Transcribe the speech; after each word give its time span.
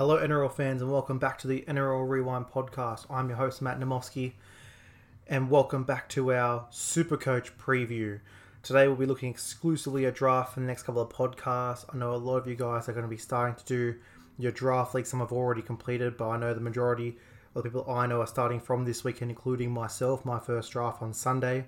Hello, 0.00 0.16
NRL 0.16 0.50
fans, 0.50 0.80
and 0.80 0.90
welcome 0.90 1.18
back 1.18 1.36
to 1.40 1.46
the 1.46 1.62
NRL 1.68 2.08
Rewind 2.08 2.46
podcast. 2.46 3.04
I'm 3.10 3.28
your 3.28 3.36
host, 3.36 3.60
Matt 3.60 3.78
Namowski, 3.78 4.32
and 5.26 5.50
welcome 5.50 5.84
back 5.84 6.08
to 6.08 6.32
our 6.32 6.64
Super 6.70 7.18
Coach 7.18 7.54
preview. 7.58 8.20
Today, 8.62 8.88
we'll 8.88 8.96
be 8.96 9.04
looking 9.04 9.28
exclusively 9.28 10.06
at 10.06 10.14
draft 10.14 10.54
for 10.54 10.60
the 10.60 10.66
next 10.66 10.84
couple 10.84 11.02
of 11.02 11.10
podcasts. 11.10 11.84
I 11.92 11.98
know 11.98 12.14
a 12.14 12.16
lot 12.16 12.38
of 12.38 12.46
you 12.46 12.54
guys 12.54 12.88
are 12.88 12.94
going 12.94 13.04
to 13.04 13.10
be 13.10 13.18
starting 13.18 13.56
to 13.56 13.64
do 13.66 13.98
your 14.38 14.52
draft 14.52 14.94
league. 14.94 15.04
Some 15.04 15.20
have 15.20 15.32
already 15.32 15.60
completed, 15.60 16.16
but 16.16 16.30
I 16.30 16.38
know 16.38 16.54
the 16.54 16.62
majority 16.62 17.18
of 17.54 17.62
the 17.62 17.68
people 17.68 17.84
I 17.86 18.06
know 18.06 18.22
are 18.22 18.26
starting 18.26 18.58
from 18.58 18.86
this 18.86 19.04
weekend, 19.04 19.30
including 19.30 19.70
myself, 19.70 20.24
my 20.24 20.38
first 20.38 20.72
draft 20.72 21.02
on 21.02 21.12
Sunday. 21.12 21.66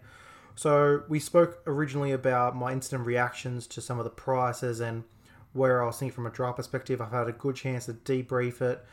So, 0.55 1.03
we 1.07 1.21
spoke 1.21 1.61
originally 1.67 2.13
about 2.13 2.57
my 2.57 2.73
instant 2.73 3.05
reactions 3.05 3.67
to 3.67 3.83
some 3.83 3.99
of 3.99 4.05
the 4.05 4.11
prices 4.11 4.81
and 4.81 5.05
where 5.53 5.83
I 5.83 5.87
was 5.87 5.99
thinking 5.99 6.15
from 6.15 6.27
a 6.27 6.31
draft 6.31 6.57
perspective. 6.57 7.01
I've 7.01 7.13
had 7.13 7.29
a 7.29 7.33
good 7.33 7.57
chance 7.57 7.87
to 7.87 7.93
debrief 7.93 8.61
it, 8.61 8.85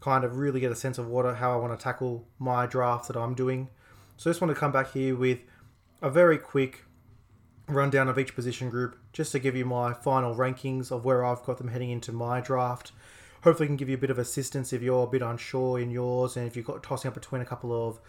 kind 0.00 0.24
of 0.24 0.36
really 0.36 0.60
get 0.60 0.72
a 0.72 0.76
sense 0.76 0.98
of 0.98 1.08
what 1.08 1.36
how 1.36 1.52
I 1.52 1.56
want 1.56 1.78
to 1.78 1.82
tackle 1.82 2.26
my 2.38 2.66
drafts 2.66 3.08
that 3.08 3.16
I'm 3.16 3.34
doing. 3.34 3.68
So 4.16 4.28
I 4.28 4.32
just 4.32 4.40
want 4.40 4.54
to 4.54 4.58
come 4.58 4.72
back 4.72 4.92
here 4.92 5.14
with 5.16 5.38
a 6.02 6.10
very 6.10 6.38
quick 6.38 6.84
rundown 7.66 8.08
of 8.08 8.18
each 8.18 8.34
position 8.34 8.70
group, 8.70 8.96
just 9.12 9.32
to 9.32 9.38
give 9.38 9.54
you 9.54 9.64
my 9.64 9.92
final 9.92 10.34
rankings 10.34 10.90
of 10.90 11.04
where 11.04 11.24
I've 11.24 11.42
got 11.42 11.58
them 11.58 11.68
heading 11.68 11.90
into 11.90 12.12
my 12.12 12.40
draft. 12.40 12.92
Hopefully, 13.42 13.66
I 13.66 13.68
can 13.68 13.76
give 13.76 13.88
you 13.88 13.94
a 13.94 14.00
bit 14.00 14.10
of 14.10 14.18
assistance 14.18 14.72
if 14.72 14.82
you're 14.82 15.04
a 15.04 15.10
bit 15.10 15.22
unsure 15.22 15.78
in 15.78 15.90
yours, 15.90 16.36
and 16.36 16.46
if 16.46 16.56
you've 16.56 16.66
got 16.66 16.82
tossing 16.82 17.08
up 17.08 17.14
between 17.14 17.42
a 17.42 17.44
couple 17.44 17.88
of 17.88 18.00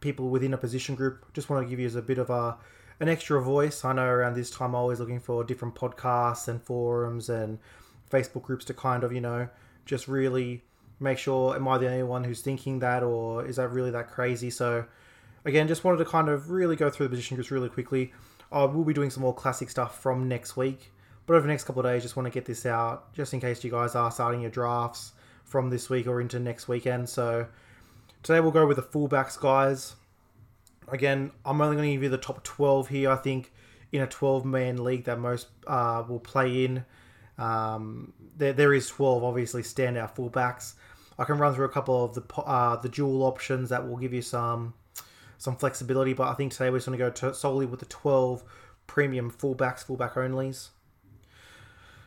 people 0.00 0.28
within 0.28 0.52
a 0.54 0.58
position 0.58 0.94
group. 0.94 1.32
Just 1.32 1.48
want 1.48 1.64
to 1.64 1.70
give 1.70 1.78
you 1.78 1.86
as 1.86 1.94
a 1.94 2.02
bit 2.02 2.18
of 2.18 2.30
a 2.30 2.56
an 3.00 3.08
extra 3.08 3.42
voice. 3.42 3.84
I 3.84 3.92
know 3.92 4.06
around 4.06 4.34
this 4.34 4.50
time 4.50 4.70
I'm 4.70 4.76
always 4.76 5.00
looking 5.00 5.20
for 5.20 5.44
different 5.44 5.74
podcasts 5.74 6.48
and 6.48 6.62
forums 6.62 7.28
and 7.28 7.58
Facebook 8.10 8.42
groups 8.42 8.64
to 8.66 8.74
kind 8.74 9.04
of, 9.04 9.12
you 9.12 9.20
know, 9.20 9.48
just 9.84 10.08
really 10.08 10.62
make 11.00 11.18
sure 11.18 11.56
am 11.56 11.66
I 11.66 11.78
the 11.78 11.88
only 11.88 12.02
one 12.04 12.24
who's 12.24 12.40
thinking 12.40 12.78
that 12.78 13.02
or 13.02 13.44
is 13.44 13.56
that 13.56 13.68
really 13.68 13.90
that 13.90 14.10
crazy? 14.10 14.50
So 14.50 14.84
again, 15.44 15.66
just 15.66 15.84
wanted 15.84 15.98
to 15.98 16.04
kind 16.04 16.28
of 16.28 16.50
really 16.50 16.76
go 16.76 16.88
through 16.88 17.06
the 17.06 17.10
position 17.10 17.34
groups 17.36 17.50
really 17.50 17.68
quickly. 17.68 18.12
I 18.52 18.64
will 18.64 18.84
be 18.84 18.94
doing 18.94 19.10
some 19.10 19.22
more 19.22 19.34
classic 19.34 19.70
stuff 19.70 20.00
from 20.00 20.28
next 20.28 20.56
week. 20.56 20.92
But 21.26 21.34
over 21.34 21.42
the 21.42 21.52
next 21.52 21.64
couple 21.64 21.84
of 21.84 21.90
days, 21.90 22.02
just 22.02 22.16
want 22.16 22.26
to 22.26 22.30
get 22.30 22.44
this 22.44 22.66
out 22.66 23.12
just 23.14 23.32
in 23.32 23.40
case 23.40 23.64
you 23.64 23.70
guys 23.70 23.94
are 23.94 24.10
starting 24.10 24.42
your 24.42 24.50
drafts 24.50 25.12
from 25.42 25.70
this 25.70 25.88
week 25.88 26.06
or 26.06 26.20
into 26.20 26.38
next 26.38 26.68
weekend. 26.68 27.08
So 27.08 27.46
today 28.22 28.40
we'll 28.40 28.50
go 28.50 28.66
with 28.66 28.76
the 28.76 28.82
fullbacks, 28.82 29.40
guys 29.40 29.96
again, 30.88 31.32
I'm 31.44 31.60
only 31.60 31.76
going 31.76 31.88
to 31.88 31.92
give 31.94 32.02
you 32.02 32.08
the 32.08 32.18
top 32.18 32.42
12 32.44 32.88
here. 32.88 33.10
I 33.10 33.16
think 33.16 33.52
in 33.92 34.02
a 34.02 34.06
12 34.06 34.44
man 34.44 34.82
league 34.82 35.04
that 35.04 35.18
most 35.18 35.48
uh, 35.66 36.02
will 36.08 36.20
play 36.20 36.64
in, 36.64 36.84
um, 37.38 38.12
there, 38.36 38.52
there 38.52 38.74
is 38.74 38.88
12 38.88 39.22
obviously 39.24 39.62
standout 39.62 40.14
fullbacks. 40.14 40.74
I 41.18 41.24
can 41.24 41.38
run 41.38 41.54
through 41.54 41.66
a 41.66 41.70
couple 41.70 42.04
of 42.04 42.14
the 42.14 42.34
uh, 42.40 42.76
the 42.76 42.88
dual 42.88 43.22
options 43.22 43.68
that 43.68 43.86
will 43.86 43.96
give 43.96 44.12
you 44.12 44.22
some 44.22 44.74
some 45.38 45.56
flexibility, 45.56 46.12
but 46.12 46.28
I 46.28 46.34
think 46.34 46.52
today 46.52 46.70
we're 46.70 46.78
just 46.78 46.86
going 46.86 46.98
to 46.98 47.04
go 47.04 47.10
to 47.10 47.34
solely 47.34 47.66
with 47.66 47.80
the 47.80 47.86
12 47.86 48.42
premium 48.86 49.30
fullbacks, 49.30 49.84
fullback 49.84 50.14
onlys. 50.14 50.70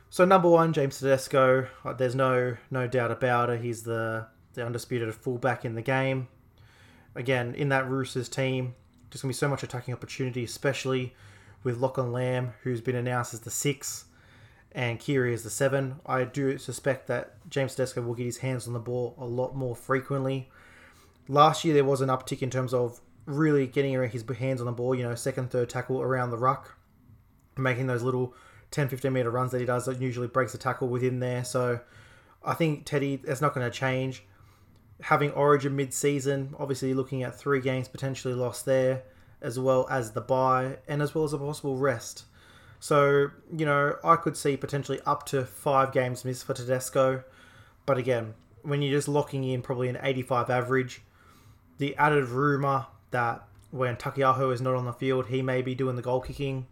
So 0.09 0.25
number 0.25 0.49
one, 0.49 0.73
James 0.73 0.99
Tedesco. 0.99 1.67
Uh, 1.85 1.93
there's 1.93 2.15
no 2.15 2.57
no 2.69 2.87
doubt 2.87 3.11
about 3.11 3.49
it. 3.49 3.61
He's 3.61 3.83
the 3.83 4.27
the 4.53 4.65
undisputed 4.65 5.13
fullback 5.13 5.63
in 5.63 5.75
the 5.75 5.81
game 5.81 6.27
again, 7.15 7.55
in 7.55 7.69
that 7.69 7.89
Roosters 7.89 8.29
team, 8.29 8.75
just 9.09 9.23
going 9.23 9.33
to 9.33 9.37
be 9.37 9.39
so 9.39 9.47
much 9.47 9.63
attacking 9.63 9.93
opportunity, 9.93 10.43
especially 10.43 11.15
with 11.63 11.79
Lachlan 11.79 12.11
Lam, 12.11 12.53
who's 12.63 12.81
been 12.81 12.95
announced 12.95 13.33
as 13.33 13.41
the 13.41 13.51
six, 13.51 14.05
and 14.71 14.99
Keary 14.99 15.33
as 15.33 15.43
the 15.43 15.49
seven. 15.49 15.99
I 16.05 16.23
do 16.23 16.57
suspect 16.57 17.07
that 17.07 17.35
James 17.49 17.75
Tedesco 17.75 18.01
will 18.01 18.13
get 18.13 18.25
his 18.25 18.37
hands 18.37 18.67
on 18.67 18.73
the 18.73 18.79
ball 18.79 19.15
a 19.17 19.25
lot 19.25 19.55
more 19.55 19.75
frequently. 19.75 20.49
Last 21.27 21.65
year, 21.65 21.73
there 21.73 21.85
was 21.85 22.01
an 22.01 22.09
uptick 22.09 22.41
in 22.41 22.49
terms 22.49 22.73
of 22.73 23.01
really 23.25 23.67
getting 23.67 24.01
his 24.09 24.23
hands 24.37 24.61
on 24.61 24.65
the 24.65 24.71
ball, 24.71 24.95
you 24.95 25.03
know, 25.03 25.15
second, 25.15 25.51
third 25.51 25.69
tackle 25.69 26.01
around 26.01 26.29
the 26.29 26.37
ruck, 26.37 26.77
making 27.57 27.87
those 27.87 28.03
little 28.03 28.33
10, 28.71 28.89
15 28.89 29.11
meter 29.11 29.31
runs 29.31 29.51
that 29.51 29.59
he 29.59 29.65
does 29.65 29.85
that 29.85 30.01
usually 30.01 30.27
breaks 30.27 30.51
the 30.51 30.57
tackle 30.57 30.87
within 30.87 31.19
there. 31.19 31.43
So 31.43 31.79
I 32.43 32.53
think 32.53 32.85
Teddy, 32.85 33.17
that's 33.17 33.41
not 33.41 33.53
going 33.53 33.69
to 33.69 33.75
change 33.75 34.23
having 35.01 35.31
Origin 35.31 35.75
mid-season, 35.75 36.55
obviously 36.57 36.93
looking 36.93 37.23
at 37.23 37.37
three 37.37 37.61
games 37.61 37.87
potentially 37.87 38.33
lost 38.33 38.65
there, 38.65 39.03
as 39.41 39.59
well 39.59 39.87
as 39.89 40.11
the 40.11 40.21
bye, 40.21 40.77
and 40.87 41.01
as 41.01 41.13
well 41.13 41.23
as 41.23 41.33
a 41.33 41.37
possible 41.37 41.77
rest. 41.77 42.25
So, 42.79 43.31
you 43.55 43.65
know, 43.65 43.95
I 44.03 44.15
could 44.15 44.37
see 44.37 44.57
potentially 44.57 44.99
up 45.05 45.25
to 45.27 45.45
five 45.45 45.91
games 45.91 46.23
missed 46.25 46.45
for 46.45 46.53
Tedesco. 46.53 47.23
But 47.85 47.97
again, 47.97 48.33
when 48.61 48.81
you're 48.81 48.97
just 48.97 49.07
locking 49.07 49.43
in 49.43 49.61
probably 49.61 49.89
an 49.89 49.97
85 50.01 50.49
average, 50.49 51.01
the 51.77 51.95
added 51.95 52.25
rumour 52.25 52.87
that 53.11 53.43
when 53.71 53.95
Taukei'aho 53.95 54.53
is 54.53 54.61
not 54.61 54.75
on 54.75 54.85
the 54.85 54.93
field, 54.93 55.27
he 55.27 55.41
may 55.41 55.61
be 55.61 55.75
doing 55.75 55.95
the 55.95 56.01
goal 56.01 56.21
kicking. 56.21 56.67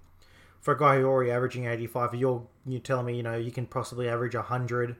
For 0.61 0.73
a 0.73 0.77
guy 0.77 0.97
who 0.97 1.05
already 1.05 1.31
averaging 1.31 1.65
85, 1.65 2.15
you're, 2.15 2.47
you're 2.65 2.79
telling 2.79 3.05
me, 3.05 3.17
you 3.17 3.23
know, 3.23 3.37
you 3.37 3.51
can 3.51 3.67
possibly 3.67 4.09
average 4.09 4.35
100, 4.35 4.95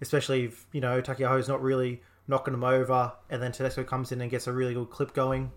especially 0.00 0.44
if, 0.44 0.66
you 0.72 0.80
know, 0.80 1.00
Taukei'aho 1.00 1.38
is 1.38 1.48
not 1.48 1.62
really 1.62 2.02
knocking 2.28 2.52
them 2.52 2.64
over, 2.64 3.12
and 3.30 3.42
then 3.42 3.52
Tedesco 3.52 3.84
comes 3.84 4.12
in 4.12 4.20
and 4.20 4.30
gets 4.30 4.46
a 4.46 4.52
really 4.52 4.74
good 4.74 4.90
clip 4.90 5.12
going. 5.14 5.52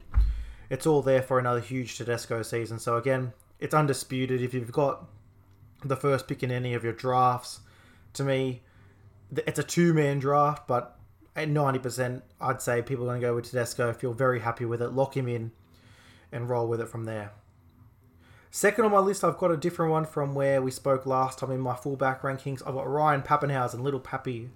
It's 0.69 0.85
all 0.85 1.01
there 1.01 1.21
for 1.21 1.39
another 1.39 1.59
huge 1.59 1.97
Tedesco 1.97 2.43
season. 2.43 2.79
So 2.79 2.97
again, 2.97 3.33
it's 3.59 3.73
undisputed. 3.73 4.41
If 4.41 4.53
you've 4.53 4.71
got 4.71 5.07
the 5.83 5.95
first 5.95 6.27
pick 6.27 6.43
in 6.43 6.51
any 6.51 6.73
of 6.73 6.83
your 6.83 6.93
drafts, 6.93 7.61
to 8.13 8.23
me, 8.23 8.61
it's 9.35 9.59
a 9.59 9.63
two-man 9.63 10.19
draft, 10.19 10.67
but 10.67 10.97
at 11.35 11.49
90%, 11.49 12.21
I'd 12.41 12.61
say 12.61 12.81
people 12.81 13.05
are 13.05 13.07
going 13.07 13.21
to 13.21 13.27
go 13.27 13.35
with 13.35 13.45
Tedesco, 13.45 13.93
feel 13.93 14.13
very 14.13 14.39
happy 14.41 14.65
with 14.65 14.81
it, 14.81 14.89
lock 14.89 15.15
him 15.15 15.27
in, 15.27 15.51
and 16.31 16.49
roll 16.49 16.67
with 16.67 16.81
it 16.81 16.89
from 16.89 17.05
there. 17.05 17.31
Second 18.51 18.85
on 18.85 18.91
my 18.91 18.99
list, 18.99 19.23
I've 19.23 19.37
got 19.37 19.51
a 19.51 19.57
different 19.57 19.91
one 19.91 20.05
from 20.05 20.33
where 20.33 20.61
we 20.61 20.71
spoke 20.71 21.05
last 21.05 21.37
time 21.39 21.51
in 21.51 21.59
my 21.59 21.75
fullback 21.75 22.23
rankings. 22.23 22.63
I've 22.65 22.73
got 22.73 22.89
Ryan 22.89 23.21
Papenhuyzen, 23.21 23.81
Little 23.81 23.99
Pappy, 23.99 24.49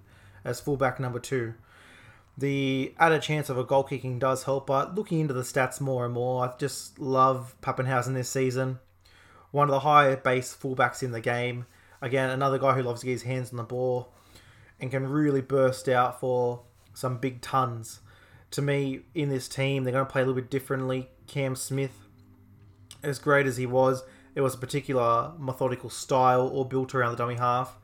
as 0.44 0.60
fullback 0.60 0.98
number 0.98 1.20
two. 1.20 1.54
The 2.36 2.94
added 2.98 3.22
chance 3.22 3.48
of 3.48 3.58
a 3.58 3.64
goal 3.64 3.84
kicking 3.84 4.18
does 4.18 4.42
help, 4.42 4.66
but 4.66 4.94
looking 4.96 5.20
into 5.20 5.34
the 5.34 5.42
stats 5.42 5.80
more 5.80 6.04
and 6.04 6.14
more, 6.14 6.44
I 6.44 6.56
just 6.58 6.98
love 6.98 7.54
Papenhuyzen 7.62 8.14
this 8.14 8.28
season. 8.28 8.80
One 9.52 9.68
of 9.68 9.72
the 9.72 9.80
higher 9.80 10.16
base 10.16 10.54
fullbacks 10.54 11.02
in 11.02 11.12
the 11.12 11.20
game. 11.20 11.66
Again, 12.02 12.30
another 12.30 12.58
guy 12.58 12.74
who 12.74 12.82
loves 12.82 13.00
to 13.00 13.06
get 13.06 13.12
his 13.12 13.22
hands 13.22 13.50
on 13.50 13.56
the 13.56 13.62
ball 13.62 14.12
and 14.80 14.90
can 14.90 15.08
really 15.08 15.42
burst 15.42 15.88
out 15.88 16.18
for 16.18 16.62
some 16.92 17.18
big 17.18 17.40
tons. 17.40 18.00
To 18.50 18.62
me, 18.62 19.02
in 19.14 19.28
this 19.28 19.48
team, 19.48 19.84
they're 19.84 19.92
going 19.92 20.04
to 20.04 20.12
play 20.12 20.22
a 20.22 20.24
little 20.26 20.40
bit 20.40 20.50
differently. 20.50 21.10
Cam 21.28 21.54
Smith, 21.54 22.08
as 23.02 23.20
great 23.20 23.46
as 23.46 23.58
he 23.58 23.66
was, 23.66 24.02
it 24.34 24.40
was 24.40 24.54
a 24.54 24.58
particular 24.58 25.32
methodical 25.38 25.88
style 25.88 26.48
all 26.48 26.64
built 26.64 26.96
around 26.96 27.12
the 27.12 27.16
dummy 27.16 27.36
half 27.36 27.78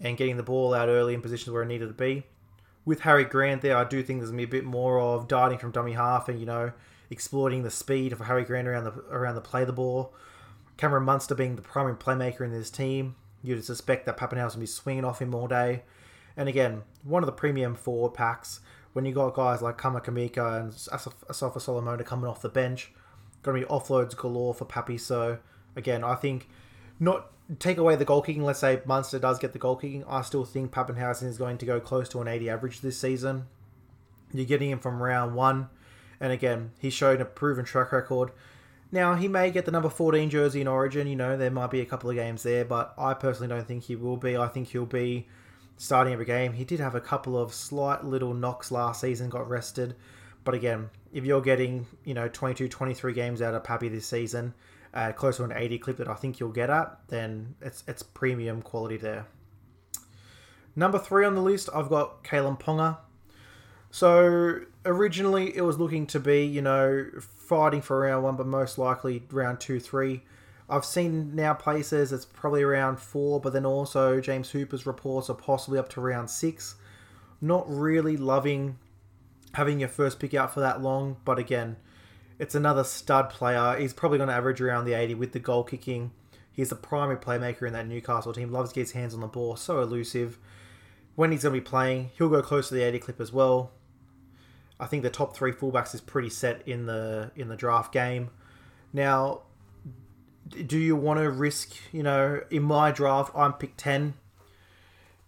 and 0.00 0.16
getting 0.16 0.36
the 0.36 0.42
ball 0.42 0.74
out 0.74 0.88
early 0.88 1.14
in 1.14 1.22
positions 1.22 1.52
where 1.52 1.62
it 1.62 1.66
needed 1.66 1.86
to 1.86 1.94
be 1.94 2.24
with 2.84 3.00
Harry 3.00 3.24
Grant 3.24 3.62
there, 3.62 3.76
I 3.76 3.84
do 3.84 4.02
think 4.02 4.20
there's 4.20 4.30
gonna 4.30 4.38
be 4.38 4.44
a 4.44 4.48
bit 4.48 4.64
more 4.64 5.00
of 5.00 5.28
darting 5.28 5.58
from 5.58 5.70
dummy 5.70 5.92
half 5.92 6.28
and 6.28 6.38
you 6.40 6.46
know 6.46 6.72
exploiting 7.10 7.62
the 7.62 7.70
speed 7.70 8.12
of 8.12 8.20
Harry 8.20 8.44
Grant 8.44 8.66
around 8.68 8.84
the 8.84 8.92
around 9.10 9.34
the 9.34 9.40
play 9.40 9.64
the 9.64 9.72
ball. 9.72 10.14
Cameron 10.76 11.04
Munster 11.04 11.34
being 11.34 11.56
the 11.56 11.62
primary 11.62 11.94
playmaker 11.94 12.40
in 12.40 12.50
this 12.50 12.70
team, 12.70 13.14
you'd 13.42 13.64
suspect 13.64 14.06
that 14.06 14.16
Papenhuyzen 14.16 14.54
will 14.54 14.60
be 14.60 14.66
swinging 14.66 15.04
off 15.04 15.20
him 15.20 15.34
all 15.34 15.46
day. 15.46 15.82
And 16.36 16.48
again, 16.48 16.82
one 17.04 17.22
of 17.22 17.26
the 17.26 17.32
premium 17.32 17.74
forward 17.74 18.14
packs 18.14 18.60
when 18.92 19.04
you 19.04 19.12
got 19.12 19.34
guys 19.34 19.62
like 19.62 19.78
Kamikamica 19.78 20.60
and 20.60 20.72
Asofa-Solomona 20.72 22.04
coming 22.04 22.28
off 22.28 22.42
the 22.42 22.48
bench, 22.48 22.92
going 23.42 23.60
to 23.60 23.66
be 23.66 23.72
offloads 23.72 24.16
galore 24.16 24.54
for 24.54 24.64
Pappy. 24.64 24.98
So 24.98 25.38
again, 25.76 26.04
I 26.04 26.14
think 26.14 26.48
not 27.02 27.32
take 27.58 27.78
away 27.78 27.96
the 27.96 28.04
goal 28.04 28.22
kicking, 28.22 28.44
let's 28.44 28.60
say 28.60 28.80
Munster 28.86 29.18
does 29.18 29.38
get 29.38 29.52
the 29.52 29.58
goal 29.58 29.76
kicking, 29.76 30.04
I 30.08 30.22
still 30.22 30.44
think 30.44 30.70
Papenhuyzen 30.70 31.24
is 31.24 31.36
going 31.36 31.58
to 31.58 31.66
go 31.66 31.80
close 31.80 32.08
to 32.10 32.20
an 32.20 32.28
80 32.28 32.48
average 32.48 32.80
this 32.80 32.96
season. 32.96 33.46
You're 34.32 34.46
getting 34.46 34.70
him 34.70 34.78
from 34.78 35.02
round 35.02 35.34
one, 35.34 35.68
and 36.20 36.32
again, 36.32 36.70
he's 36.78 36.94
shown 36.94 37.20
a 37.20 37.24
proven 37.24 37.64
track 37.64 37.92
record. 37.92 38.30
Now, 38.92 39.16
he 39.16 39.26
may 39.26 39.50
get 39.50 39.64
the 39.64 39.72
number 39.72 39.88
14 39.88 40.30
jersey 40.30 40.60
in 40.60 40.68
Origin, 40.68 41.08
you 41.08 41.16
know, 41.16 41.36
there 41.36 41.50
might 41.50 41.70
be 41.70 41.80
a 41.80 41.86
couple 41.86 42.08
of 42.08 42.16
games 42.16 42.44
there, 42.44 42.64
but 42.64 42.94
I 42.96 43.14
personally 43.14 43.48
don't 43.48 43.66
think 43.66 43.84
he 43.84 43.96
will 43.96 44.16
be. 44.16 44.36
I 44.36 44.46
think 44.46 44.68
he'll 44.68 44.86
be 44.86 45.26
starting 45.76 46.12
every 46.12 46.26
game. 46.26 46.52
He 46.52 46.64
did 46.64 46.78
have 46.78 46.94
a 46.94 47.00
couple 47.00 47.36
of 47.36 47.52
slight 47.52 48.04
little 48.04 48.32
knocks 48.32 48.70
last 48.70 49.00
season, 49.00 49.28
got 49.28 49.48
rested. 49.48 49.96
But 50.44 50.54
again, 50.54 50.90
if 51.12 51.24
you're 51.24 51.40
getting, 51.40 51.86
you 52.04 52.14
know, 52.14 52.28
22, 52.28 52.68
23 52.68 53.12
games 53.12 53.42
out 53.42 53.54
of 53.54 53.64
Pappy 53.64 53.88
this 53.88 54.06
season, 54.06 54.54
uh, 54.94 55.12
close 55.12 55.38
to 55.38 55.44
an 55.44 55.52
80 55.54 55.78
clip 55.78 55.96
that 55.98 56.08
I 56.08 56.14
think 56.14 56.40
you'll 56.40 56.50
get 56.50 56.70
at, 56.70 56.98
then 57.08 57.54
it's 57.60 57.84
it's 57.86 58.02
premium 58.02 58.62
quality 58.62 58.96
there. 58.96 59.26
Number 60.74 60.98
three 60.98 61.24
on 61.24 61.34
the 61.34 61.42
list, 61.42 61.68
I've 61.74 61.88
got 61.88 62.24
Kalyn 62.24 62.58
Ponga. 62.58 62.98
So 63.90 64.60
originally 64.86 65.54
it 65.54 65.62
was 65.62 65.78
looking 65.78 66.06
to 66.08 66.20
be, 66.20 66.44
you 66.44 66.62
know, 66.62 67.06
fighting 67.20 67.82
for 67.82 68.00
round 68.00 68.24
one, 68.24 68.36
but 68.36 68.46
most 68.46 68.78
likely 68.78 69.22
round 69.30 69.60
two, 69.60 69.80
three. 69.80 70.22
I've 70.70 70.86
seen 70.86 71.34
now 71.34 71.52
places 71.52 72.12
it's 72.12 72.24
probably 72.24 72.62
around 72.62 72.98
four, 72.98 73.38
but 73.40 73.52
then 73.52 73.66
also 73.66 74.20
James 74.20 74.50
Hooper's 74.50 74.86
reports 74.86 75.28
are 75.28 75.34
possibly 75.34 75.78
up 75.78 75.90
to 75.90 76.00
round 76.00 76.30
six. 76.30 76.76
not 77.40 77.68
really 77.68 78.16
loving 78.16 78.78
having 79.54 79.80
your 79.80 79.88
first 79.88 80.18
pick 80.18 80.34
out 80.34 80.52
for 80.52 80.60
that 80.60 80.80
long, 80.80 81.16
but 81.24 81.38
again, 81.38 81.76
it's 82.42 82.56
another 82.56 82.82
stud 82.82 83.30
player. 83.30 83.78
He's 83.78 83.92
probably 83.92 84.18
going 84.18 84.28
to 84.28 84.34
average 84.34 84.60
around 84.60 84.84
the 84.84 84.94
80 84.94 85.14
with 85.14 85.30
the 85.30 85.38
goal 85.38 85.62
kicking. 85.62 86.10
He's 86.50 86.70
the 86.70 86.74
primary 86.74 87.16
playmaker 87.16 87.68
in 87.68 87.72
that 87.72 87.86
Newcastle 87.86 88.32
team. 88.32 88.50
Loves 88.50 88.70
to 88.70 88.74
get 88.74 88.80
his 88.80 88.92
hands 88.92 89.14
on 89.14 89.20
the 89.20 89.28
ball. 89.28 89.54
So 89.54 89.80
elusive. 89.80 90.40
When 91.14 91.30
he's 91.30 91.44
going 91.44 91.54
to 91.54 91.60
be 91.60 91.64
playing, 91.64 92.10
he'll 92.18 92.28
go 92.28 92.42
close 92.42 92.68
to 92.68 92.74
the 92.74 92.82
80 92.82 92.98
clip 92.98 93.20
as 93.20 93.32
well. 93.32 93.70
I 94.80 94.86
think 94.86 95.04
the 95.04 95.10
top 95.10 95.36
three 95.36 95.52
fullbacks 95.52 95.94
is 95.94 96.00
pretty 96.00 96.30
set 96.30 96.66
in 96.66 96.86
the 96.86 97.30
in 97.36 97.46
the 97.46 97.54
draft 97.54 97.92
game. 97.92 98.30
Now, 98.92 99.42
do 100.48 100.76
you 100.76 100.96
want 100.96 101.20
to 101.20 101.30
risk? 101.30 101.76
You 101.92 102.02
know, 102.02 102.40
in 102.50 102.64
my 102.64 102.90
draft, 102.90 103.30
I'm 103.36 103.52
picked 103.52 103.78
ten. 103.78 104.14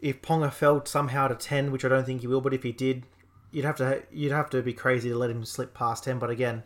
If 0.00 0.20
Ponga 0.20 0.52
fell 0.52 0.84
somehow 0.84 1.28
to 1.28 1.36
ten, 1.36 1.70
which 1.70 1.84
I 1.84 1.88
don't 1.88 2.04
think 2.04 2.22
he 2.22 2.26
will, 2.26 2.40
but 2.40 2.52
if 2.52 2.64
he 2.64 2.72
did, 2.72 3.04
you'd 3.52 3.64
have 3.64 3.76
to 3.76 4.02
you'd 4.10 4.32
have 4.32 4.50
to 4.50 4.62
be 4.62 4.72
crazy 4.72 5.10
to 5.10 5.16
let 5.16 5.30
him 5.30 5.44
slip 5.44 5.72
past 5.72 6.02
ten. 6.02 6.18
But 6.18 6.30
again, 6.30 6.64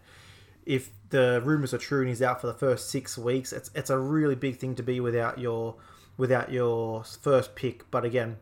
if 0.68 0.90
the 1.08 1.40
rumors 1.42 1.72
are 1.72 1.78
true 1.78 2.00
and 2.00 2.08
he's 2.10 2.20
out 2.20 2.42
for 2.42 2.46
the 2.46 2.52
first 2.52 2.90
six 2.90 3.16
weeks, 3.16 3.54
it's 3.54 3.70
it's 3.74 3.88
a 3.88 3.98
really 3.98 4.34
big 4.34 4.58
thing 4.58 4.74
to 4.74 4.82
be 4.82 5.00
without 5.00 5.38
your 5.38 5.76
without 6.18 6.52
your 6.52 7.02
first 7.04 7.54
pick. 7.54 7.90
But 7.90 8.04
again, 8.04 8.36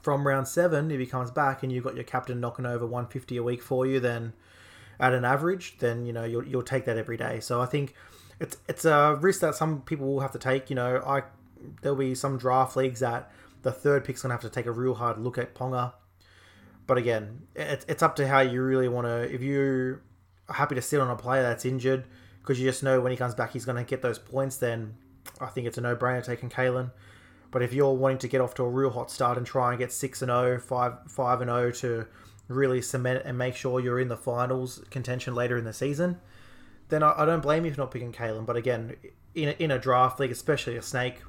from 0.00 0.26
round 0.26 0.48
seven, 0.48 0.90
if 0.90 0.98
he 0.98 1.04
comes 1.04 1.30
back 1.30 1.62
and 1.62 1.70
you've 1.70 1.84
got 1.84 1.96
your 1.96 2.04
captain 2.04 2.40
knocking 2.40 2.64
over 2.64 2.86
150 2.86 3.36
a 3.36 3.42
week 3.42 3.62
for 3.62 3.84
you, 3.84 4.00
then 4.00 4.32
at 4.98 5.12
an 5.12 5.26
average, 5.26 5.76
then 5.78 6.06
you 6.06 6.14
know 6.14 6.24
you'll, 6.24 6.46
you'll 6.46 6.62
take 6.62 6.86
that 6.86 6.96
every 6.96 7.18
day. 7.18 7.40
So 7.40 7.60
I 7.60 7.66
think 7.66 7.94
it's 8.40 8.56
it's 8.66 8.86
a 8.86 9.18
risk 9.20 9.42
that 9.42 9.54
some 9.54 9.82
people 9.82 10.14
will 10.14 10.20
have 10.20 10.32
to 10.32 10.38
take. 10.38 10.70
You 10.70 10.76
know, 10.76 11.02
I 11.06 11.24
there'll 11.82 11.98
be 11.98 12.14
some 12.14 12.38
draft 12.38 12.74
leagues 12.74 13.00
that 13.00 13.30
the 13.60 13.70
third 13.70 14.02
pick's 14.02 14.22
gonna 14.22 14.32
have 14.32 14.40
to 14.40 14.50
take 14.50 14.64
a 14.64 14.72
real 14.72 14.94
hard 14.94 15.18
look 15.18 15.36
at 15.36 15.54
Ponga. 15.54 15.92
But 16.86 16.96
again, 16.96 17.42
it's 17.54 17.84
it's 17.86 18.02
up 18.02 18.16
to 18.16 18.26
how 18.26 18.40
you 18.40 18.62
really 18.62 18.88
want 18.88 19.06
to. 19.06 19.30
If 19.30 19.42
you 19.42 20.00
happy 20.48 20.74
to 20.74 20.82
sit 20.82 21.00
on 21.00 21.10
a 21.10 21.16
player 21.16 21.42
that's 21.42 21.64
injured 21.64 22.04
because 22.40 22.60
you 22.60 22.68
just 22.68 22.82
know 22.82 23.00
when 23.00 23.10
he 23.10 23.16
comes 23.16 23.34
back 23.34 23.52
he's 23.52 23.64
going 23.64 23.76
to 23.76 23.84
get 23.84 24.02
those 24.02 24.18
points, 24.18 24.56
then 24.56 24.94
I 25.40 25.46
think 25.46 25.66
it's 25.66 25.78
a 25.78 25.80
no-brainer 25.80 26.24
taking 26.24 26.50
Kalyn. 26.50 26.90
But 27.50 27.62
if 27.62 27.72
you're 27.72 27.92
wanting 27.92 28.18
to 28.18 28.28
get 28.28 28.40
off 28.40 28.54
to 28.54 28.64
a 28.64 28.68
real 28.68 28.90
hot 28.90 29.10
start 29.10 29.38
and 29.38 29.46
try 29.46 29.70
and 29.70 29.78
get 29.78 29.92
6 29.92 30.22
and 30.22 30.28
0, 30.28 30.58
5 30.58 30.92
5 31.08 31.40
and 31.40 31.50
0 31.50 31.70
to 31.70 32.06
really 32.48 32.82
cement 32.82 33.22
and 33.24 33.38
make 33.38 33.56
sure 33.56 33.80
you're 33.80 34.00
in 34.00 34.08
the 34.08 34.16
finals 34.16 34.82
contention 34.90 35.34
later 35.34 35.56
in 35.56 35.64
the 35.64 35.72
season, 35.72 36.20
then 36.88 37.02
I, 37.02 37.22
I 37.22 37.24
don't 37.24 37.40
blame 37.40 37.64
you 37.64 37.72
for 37.72 37.80
not 37.80 37.90
picking 37.90 38.12
Kalyn. 38.12 38.44
But 38.44 38.56
again, 38.56 38.96
in 39.34 39.50
a, 39.50 39.52
in 39.52 39.70
a 39.70 39.78
draft 39.78 40.20
league, 40.20 40.32
especially 40.32 40.76
a 40.76 40.82
snake, 40.82 41.22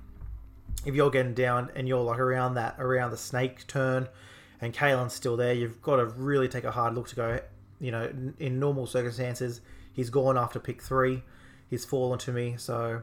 if 0.86 0.96
you're 0.96 1.12
getting 1.12 1.34
down 1.34 1.72
and 1.76 1.88
you're 1.88 2.02
like 2.02 2.20
around 2.20 2.56
that 2.56 2.76
around 2.80 3.12
the 3.12 3.18
snake 3.18 3.66
turn, 3.68 4.08
and 4.62 4.74
Kalyn's 4.74 5.14
still 5.14 5.38
there, 5.38 5.54
you've 5.54 5.82
got 5.82 5.98
to 5.98 6.06
really 6.06 6.48
take 6.48 6.64
a 6.64 6.72
hard 6.72 6.96
look 6.96 7.08
to 7.10 7.16
go. 7.16 7.40
You 7.80 7.92
know, 7.92 8.12
in 8.40 8.60
normal 8.60 8.88
circumstances, 8.88 9.62
he's 9.94 10.10
gone 10.10 10.38
after 10.38 10.60
pick 10.60 10.82
three. 10.82 11.24
He's 11.70 11.86
fallen 11.86 12.20
to 12.20 12.32
me, 12.32 12.56
so 12.58 13.02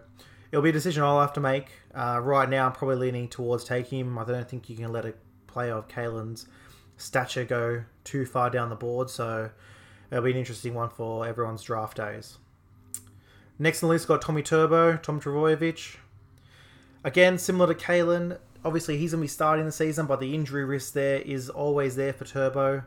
it'll 0.51 0.63
be 0.63 0.71
a 0.71 0.73
decision 0.73 1.03
I'll 1.03 1.21
have 1.21 1.33
to 1.35 1.41
make. 1.41 1.69
Uh, 1.95 2.21
right 2.23 2.49
now, 2.49 2.67
I'm 2.67 2.73
probably 2.73 2.97
leaning 2.97 3.29
towards 3.29 3.65
taking 3.65 4.01
him. 4.01 4.19
I 4.19 4.25
don't 4.25 4.49
think 4.49 4.71
you 4.71 4.77
can 4.77 4.93
let 4.93 5.05
a 5.05 5.15
player 5.47 5.75
of 5.75 5.89
Kalyn's 5.89 6.47
stature 6.97 7.45
go 7.45 7.85
too 8.05 8.25
far 8.25 8.51
down 8.51 8.71
the 8.71 8.77
board, 8.77 9.11
so 9.11 9.51
it'll 10.11 10.25
be 10.25 10.31
an 10.31 10.37
interesting 10.37 10.75
one 10.75 10.91
for 10.91 11.27
everyone's 11.27 11.63
draft 11.63 11.97
days. 11.97 12.39
Next 13.59 13.83
on 13.83 13.89
the 13.89 13.95
list, 13.95 14.09
got 14.09 14.23
Tommy 14.23 14.43
Turbo, 14.43 14.97
Tom 14.97 15.21
Trbojevic. 15.21 15.97
Again, 17.05 17.37
similar 17.37 17.75
to 17.75 17.79
Kalyn, 17.79 18.39
obviously 18.65 18.97
he's 18.97 19.13
going 19.13 19.21
to 19.21 19.25
be 19.25 19.29
starting 19.29 19.67
the 19.67 19.73
season, 19.73 20.07
but 20.07 20.21
the 20.21 20.35
injury 20.35 20.65
risk 20.65 20.93
there 20.93 21.21
is 21.21 21.49
always 21.51 21.97
there 21.97 22.13
for 22.13 22.25
Turbo. 22.25 22.85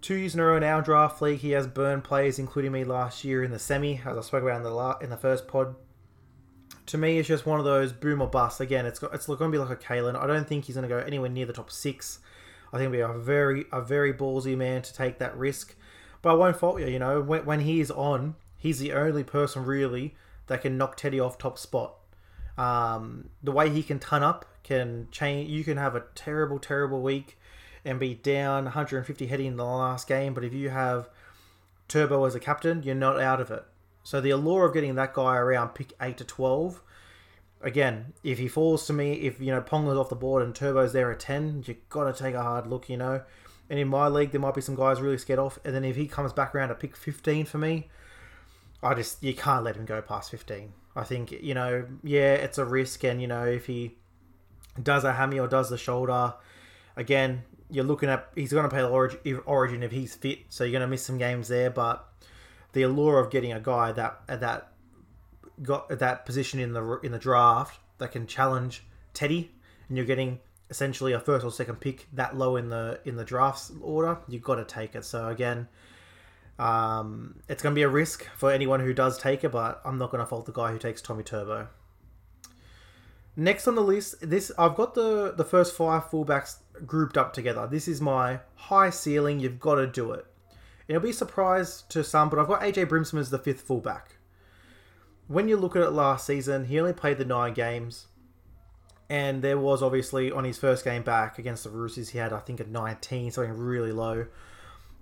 Two 0.00 0.14
years 0.14 0.34
in 0.34 0.40
a 0.40 0.44
row 0.44 0.56
in 0.56 0.62
our 0.62 0.80
draft 0.80 1.20
league, 1.20 1.40
he 1.40 1.50
has 1.50 1.66
burned 1.66 2.04
players, 2.04 2.38
including 2.38 2.72
me 2.72 2.84
last 2.84 3.24
year 3.24 3.44
in 3.44 3.50
the 3.50 3.58
semi, 3.58 4.00
as 4.04 4.16
I 4.16 4.20
spoke 4.22 4.42
about 4.42 4.56
in 4.56 4.62
the 4.62 4.70
la- 4.70 4.98
in 4.98 5.10
the 5.10 5.16
first 5.16 5.46
pod 5.46 5.74
to 6.90 6.98
me, 6.98 7.18
it's 7.18 7.28
just 7.28 7.46
one 7.46 7.60
of 7.60 7.64
those 7.64 7.92
boom 7.92 8.20
or 8.20 8.26
bust. 8.26 8.60
Again, 8.60 8.84
it's 8.84 8.98
got, 8.98 9.14
it's 9.14 9.26
going 9.26 9.38
to 9.38 9.48
be 9.48 9.58
like 9.58 9.70
a 9.70 9.76
Kalyn. 9.76 10.20
I 10.20 10.26
don't 10.26 10.46
think 10.46 10.64
he's 10.64 10.74
going 10.74 10.88
to 10.88 10.94
go 10.94 10.98
anywhere 10.98 11.28
near 11.28 11.46
the 11.46 11.52
top 11.52 11.70
six. 11.70 12.18
I 12.72 12.78
think 12.78 12.92
it'll 12.92 13.12
be 13.12 13.18
a 13.18 13.18
very 13.18 13.64
a 13.72 13.80
very 13.80 14.12
ballsy 14.12 14.56
man 14.56 14.82
to 14.82 14.92
take 14.92 15.18
that 15.18 15.36
risk. 15.36 15.76
But 16.20 16.30
I 16.30 16.34
won't 16.34 16.56
fault 16.56 16.80
you. 16.80 16.88
You 16.88 16.98
know, 16.98 17.20
when, 17.20 17.44
when 17.44 17.60
he's 17.60 17.92
on, 17.92 18.34
he's 18.56 18.80
the 18.80 18.92
only 18.92 19.22
person 19.22 19.64
really 19.64 20.16
that 20.48 20.62
can 20.62 20.76
knock 20.76 20.96
Teddy 20.96 21.20
off 21.20 21.38
top 21.38 21.58
spot. 21.58 21.94
Um, 22.58 23.30
the 23.40 23.52
way 23.52 23.70
he 23.70 23.84
can 23.84 24.00
turn 24.00 24.24
up 24.24 24.44
can 24.64 25.06
change. 25.12 25.48
You 25.48 25.62
can 25.62 25.76
have 25.76 25.94
a 25.94 26.04
terrible, 26.16 26.58
terrible 26.58 27.02
week 27.02 27.38
and 27.84 27.98
be 27.98 28.14
down 28.14 28.64
150 28.64 29.26
heading 29.26 29.46
in 29.46 29.56
the 29.56 29.64
last 29.64 30.06
game, 30.06 30.34
but 30.34 30.44
if 30.44 30.52
you 30.52 30.70
have 30.70 31.08
Turbo 31.88 32.24
as 32.24 32.34
a 32.34 32.40
captain, 32.40 32.82
you're 32.82 32.94
not 32.94 33.20
out 33.20 33.40
of 33.40 33.50
it. 33.50 33.64
So 34.02 34.20
the 34.20 34.30
allure 34.30 34.66
of 34.66 34.74
getting 34.74 34.94
that 34.94 35.14
guy 35.14 35.36
around 35.36 35.70
pick 35.70 35.92
eight 36.00 36.16
to 36.18 36.24
twelve. 36.24 36.82
Again, 37.62 38.14
if 38.24 38.38
he 38.38 38.48
falls 38.48 38.86
to 38.86 38.92
me, 38.92 39.12
if 39.12 39.40
you 39.40 39.52
know 39.52 39.60
Ponga's 39.60 39.98
off 39.98 40.08
the 40.08 40.16
board 40.16 40.42
and 40.42 40.54
Turbo's 40.54 40.92
there 40.92 41.12
at 41.12 41.20
ten, 41.20 41.62
you 41.66 41.76
got 41.88 42.04
to 42.04 42.22
take 42.22 42.34
a 42.34 42.42
hard 42.42 42.66
look, 42.66 42.88
you 42.88 42.96
know. 42.96 43.22
And 43.68 43.78
in 43.78 43.88
my 43.88 44.08
league, 44.08 44.32
there 44.32 44.40
might 44.40 44.54
be 44.54 44.60
some 44.60 44.74
guys 44.74 45.00
really 45.00 45.18
scared 45.18 45.38
off. 45.38 45.58
And 45.64 45.74
then 45.74 45.84
if 45.84 45.96
he 45.96 46.08
comes 46.08 46.32
back 46.32 46.54
around 46.54 46.68
to 46.68 46.74
pick 46.74 46.96
fifteen 46.96 47.44
for 47.44 47.58
me, 47.58 47.88
I 48.82 48.94
just 48.94 49.22
you 49.22 49.34
can't 49.34 49.64
let 49.64 49.76
him 49.76 49.84
go 49.84 50.00
past 50.00 50.30
fifteen. 50.30 50.72
I 50.96 51.04
think 51.04 51.32
you 51.32 51.54
know, 51.54 51.86
yeah, 52.02 52.34
it's 52.34 52.58
a 52.58 52.64
risk, 52.64 53.04
and 53.04 53.20
you 53.20 53.26
know 53.26 53.44
if 53.44 53.66
he 53.66 53.96
does 54.80 55.04
a 55.04 55.12
hammy 55.12 55.38
or 55.38 55.46
does 55.46 55.68
the 55.68 55.78
shoulder, 55.78 56.34
again, 56.96 57.42
you're 57.70 57.84
looking 57.84 58.08
at 58.08 58.28
he's 58.34 58.52
going 58.52 58.64
to 58.64 58.68
play 58.68 58.80
the 58.80 59.38
origin, 59.46 59.82
if 59.82 59.92
he's 59.92 60.14
fit, 60.14 60.40
so 60.48 60.64
you're 60.64 60.72
going 60.72 60.82
to 60.82 60.88
miss 60.88 61.04
some 61.04 61.18
games 61.18 61.48
there, 61.48 61.70
but 61.70 62.06
the 62.72 62.82
allure 62.82 63.18
of 63.18 63.30
getting 63.30 63.52
a 63.52 63.60
guy 63.60 63.92
that 63.92 64.20
at 64.28 64.40
that 64.40 64.72
got 65.62 65.88
that 65.98 66.26
position 66.26 66.60
in 66.60 66.72
the 66.72 67.00
in 67.02 67.12
the 67.12 67.18
draft 67.18 67.80
that 67.98 68.12
can 68.12 68.26
challenge 68.26 68.84
Teddy, 69.14 69.50
and 69.88 69.96
you're 69.96 70.06
getting 70.06 70.40
essentially 70.70 71.12
a 71.12 71.20
first 71.20 71.44
or 71.44 71.50
second 71.50 71.80
pick 71.80 72.06
that 72.12 72.36
low 72.36 72.56
in 72.56 72.68
the 72.68 73.00
in 73.04 73.16
the 73.16 73.24
drafts 73.24 73.72
order, 73.82 74.18
you've 74.28 74.42
got 74.42 74.56
to 74.56 74.64
take 74.64 74.94
it. 74.94 75.04
So 75.04 75.28
again, 75.28 75.68
um, 76.58 77.40
it's 77.48 77.62
going 77.62 77.74
to 77.74 77.78
be 77.78 77.82
a 77.82 77.88
risk 77.88 78.24
for 78.36 78.52
anyone 78.52 78.80
who 78.80 78.94
does 78.94 79.18
take 79.18 79.44
it, 79.44 79.50
but 79.50 79.80
I'm 79.84 79.98
not 79.98 80.10
going 80.10 80.20
to 80.20 80.26
fault 80.26 80.46
the 80.46 80.52
guy 80.52 80.72
who 80.72 80.78
takes 80.78 81.02
Tommy 81.02 81.24
Turbo. 81.24 81.68
Next 83.36 83.68
on 83.68 83.74
the 83.74 83.82
list, 83.82 84.28
this 84.28 84.50
I've 84.58 84.74
got 84.74 84.94
the 84.94 85.32
the 85.36 85.44
first 85.44 85.74
five 85.74 86.10
fullbacks 86.10 86.56
grouped 86.84 87.16
up 87.16 87.32
together. 87.32 87.66
This 87.66 87.88
is 87.88 88.00
my 88.00 88.40
high 88.54 88.90
ceiling. 88.90 89.40
You've 89.40 89.60
got 89.60 89.76
to 89.76 89.86
do 89.86 90.12
it. 90.12 90.26
It'll 90.88 91.02
be 91.02 91.10
a 91.10 91.14
surprise 91.14 91.82
to 91.90 92.02
some, 92.02 92.28
but 92.28 92.38
I've 92.38 92.48
got 92.48 92.62
AJ 92.62 92.86
Brimson 92.86 93.18
as 93.18 93.30
the 93.30 93.38
fifth 93.38 93.60
fullback. 93.60 94.16
When 95.28 95.48
you 95.48 95.56
look 95.56 95.76
at 95.76 95.82
it 95.82 95.90
last 95.90 96.26
season, 96.26 96.64
he 96.64 96.80
only 96.80 96.92
played 96.92 97.18
the 97.18 97.24
nine 97.24 97.54
games. 97.54 98.08
And 99.08 99.42
there 99.42 99.58
was 99.58 99.82
obviously 99.82 100.32
on 100.32 100.42
his 100.42 100.58
first 100.58 100.84
game 100.84 101.02
back 101.02 101.38
against 101.38 101.64
the 101.64 101.70
Roosters, 101.70 102.08
he 102.08 102.18
had, 102.18 102.32
I 102.32 102.40
think, 102.40 102.58
a 102.58 102.64
19, 102.64 103.30
something 103.30 103.56
really 103.56 103.92
low. 103.92 104.26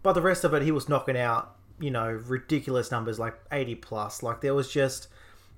But 0.02 0.12
the 0.12 0.22
rest 0.22 0.44
of 0.44 0.52
it, 0.54 0.62
he 0.62 0.70
was 0.70 0.88
knocking 0.88 1.16
out, 1.16 1.56
you 1.80 1.90
know, 1.90 2.08
ridiculous 2.10 2.90
numbers 2.90 3.18
like 3.18 3.38
80 3.50 3.76
plus. 3.76 4.22
Like 4.22 4.42
there 4.42 4.54
was 4.54 4.70
just 4.70 5.08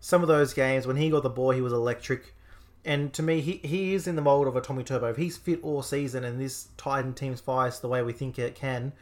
some 0.00 0.23
of 0.23 0.29
those 0.29 0.55
games 0.55 0.87
when 0.87 0.97
he 0.97 1.11
got 1.11 1.23
the 1.25 1.31
ball, 1.31 1.50
he 1.50 1.61
was 1.61 1.73
electric. 1.73 2.35
And 2.85 3.13
to 3.13 3.23
me, 3.23 3.41
he, 3.41 3.61
he 3.63 3.95
is 3.95 4.07
in 4.07 4.17
the 4.17 4.23
mold 4.23 4.47
of 4.47 4.57
a 4.57 4.61
Tommy 4.61 4.85
Turbo. 4.85 5.11
If 5.11 5.17
he's 5.17 5.37
fit 5.37 5.61
all 5.63 5.83
season 5.83 6.25
and 6.25 6.41
this 6.41 6.69
Titan 6.77 7.13
team's 7.13 7.41
fires 7.41 7.81
the 7.81 7.89
way 7.89 8.03
we 8.03 8.13
think 8.13 8.39
it 8.39 8.55
can, 8.55 8.93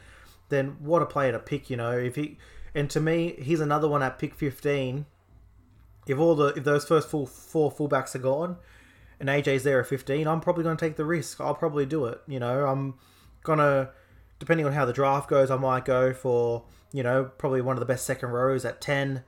then 0.49 0.75
what 0.79 1.01
a 1.01 1.05
player 1.05 1.31
to 1.31 1.39
pick, 1.39 1.69
you 1.69 1.77
know. 1.77 1.91
If 1.91 2.15
he 2.15 2.37
and 2.75 2.89
to 2.89 2.99
me, 2.99 3.35
he's 3.39 3.59
another 3.59 3.87
one 3.87 4.03
at 4.03 4.19
pick 4.19 4.35
fifteen. 4.35 5.05
If 6.07 6.19
all 6.19 6.35
the 6.35 6.47
if 6.47 6.63
those 6.63 6.85
first 6.85 7.07
full 7.07 7.25
four 7.25 7.71
fullbacks 7.71 8.15
are 8.15 8.19
gone, 8.19 8.57
and 9.19 9.29
AJ's 9.29 9.63
there 9.63 9.79
at 9.79 9.87
fifteen, 9.87 10.27
I'm 10.27 10.41
probably 10.41 10.63
going 10.63 10.77
to 10.77 10.85
take 10.85 10.97
the 10.97 11.05
risk. 11.05 11.39
I'll 11.39 11.55
probably 11.55 11.85
do 11.85 12.05
it. 12.05 12.21
You 12.27 12.39
know, 12.39 12.65
I'm 12.65 12.95
gonna 13.43 13.91
depending 14.39 14.65
on 14.65 14.73
how 14.73 14.85
the 14.85 14.93
draft 14.93 15.29
goes, 15.29 15.51
I 15.51 15.57
might 15.57 15.85
go 15.85 16.13
for 16.13 16.63
you 16.91 17.03
know 17.03 17.25
probably 17.37 17.61
one 17.61 17.75
of 17.75 17.79
the 17.79 17.85
best 17.85 18.05
second 18.05 18.29
rows 18.29 18.65
at 18.65 18.81
ten, 18.81 19.23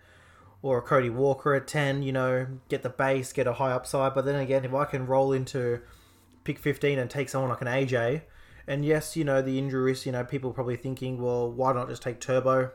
or 0.62 0.78
a 0.78 0.82
Cody 0.82 1.10
Walker 1.10 1.54
at 1.56 1.68
ten. 1.68 2.04
You 2.04 2.12
know, 2.12 2.48
get 2.70 2.84
the 2.84 2.90
base, 2.90 3.34
get 3.34 3.48
a 3.48 3.54
high 3.54 3.72
upside. 3.72 4.14
But 4.14 4.26
then 4.26 4.36
again, 4.36 4.66
if 4.66 4.74
I 4.74 4.86
can 4.86 5.08
roll 5.08 5.34
into 5.34 5.82
pick 6.44 6.60
fifteen 6.60 7.00
and 7.00 7.10
take 7.10 7.30
someone 7.30 7.50
like 7.50 7.62
an 7.62 7.68
AJ 7.68 8.22
and 8.68 8.86
yes, 8.86 9.18
you 9.18 9.24
know, 9.24 9.42
the 9.42 9.58
injury 9.58 9.84
risk, 9.84 10.06
you 10.06 10.12
know, 10.12 10.24
people 10.24 10.52
probably 10.52 10.78
thinking, 10.78 11.22
well, 11.22 11.52
why 11.52 11.74
not 11.74 11.90
just 11.90 12.02
take 12.02 12.20
Turbo? 12.20 12.72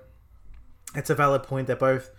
It's 0.95 1.11
a 1.11 1.15
valid 1.15 1.43
point. 1.43 1.67
They're 1.67 1.77
both, 1.77 2.11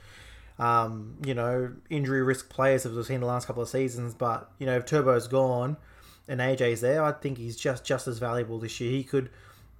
um, 0.60 1.18
you 1.26 1.34
know, 1.34 1.74
injury 1.90 2.24
risk 2.24 2.50
players 2.50 2.86
as 2.86 2.94
we've 2.94 3.06
seen 3.06 3.20
the 3.20 3.26
last 3.26 3.48
couple 3.48 3.62
of 3.62 3.70
seasons. 3.70 4.14
But, 4.14 4.50
you 4.58 4.66
know, 4.66 4.78
if 4.78 4.86
Turbo's 4.86 5.28
gone 5.28 5.78
and 6.28 6.40
AJ's 6.40 6.82
there, 6.82 7.04
I 7.04 7.12
think 7.12 7.38
he's 7.38 7.56
just, 7.56 7.86
just 7.86 8.08
as 8.08 8.20
valuable 8.20 8.60
this 8.60 8.80
year. 8.80 8.92
He 8.92 9.04
could 9.04 9.30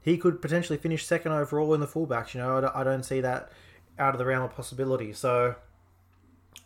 he 0.02 0.18
could 0.18 0.42
potentially 0.42 0.78
finish 0.78 1.06
second 1.06 1.34
overall 1.34 1.74
in 1.74 1.82
the 1.82 1.88
fullbacks. 1.88 2.34
You 2.34 2.42
know, 2.42 2.72
I 2.74 2.84
don't 2.84 3.04
see 3.04 3.20
that 3.22 3.52
out 4.00 4.14
of 4.14 4.20
the 4.20 4.26
realm 4.26 4.44
of 4.44 4.56
possibility. 4.56 5.12
So 5.12 5.56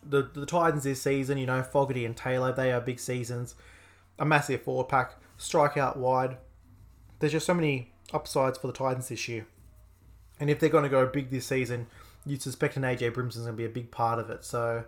the 0.02 0.22
the 0.34 0.46
Titans 0.46 0.84
this 0.84 1.02
season, 1.02 1.38
you 1.38 1.46
know, 1.46 1.62
Fogarty 1.62 2.04
and 2.04 2.16
Taylor, 2.16 2.52
they 2.52 2.72
are 2.72 2.80
big 2.80 3.00
seasons. 3.00 3.54
A 4.18 4.24
massive 4.24 4.62
forward 4.62 4.88
pack, 4.88 5.16
strike 5.38 5.76
out 5.76 5.96
wide 5.96 6.36
there's 7.22 7.32
just 7.32 7.46
so 7.46 7.54
many 7.54 7.92
upsides 8.12 8.58
for 8.58 8.66
the 8.66 8.72
Titans 8.72 9.08
this 9.08 9.28
year. 9.28 9.46
And 10.40 10.50
if 10.50 10.58
they're 10.58 10.68
going 10.68 10.82
to 10.82 10.90
go 10.90 11.06
big 11.06 11.30
this 11.30 11.46
season, 11.46 11.86
you'd 12.26 12.42
suspect 12.42 12.76
an 12.76 12.82
AJ 12.82 13.14
Brimson's 13.14 13.46
going 13.46 13.56
to 13.56 13.62
be 13.62 13.64
a 13.64 13.68
big 13.68 13.92
part 13.92 14.18
of 14.18 14.28
it. 14.28 14.44
So 14.44 14.82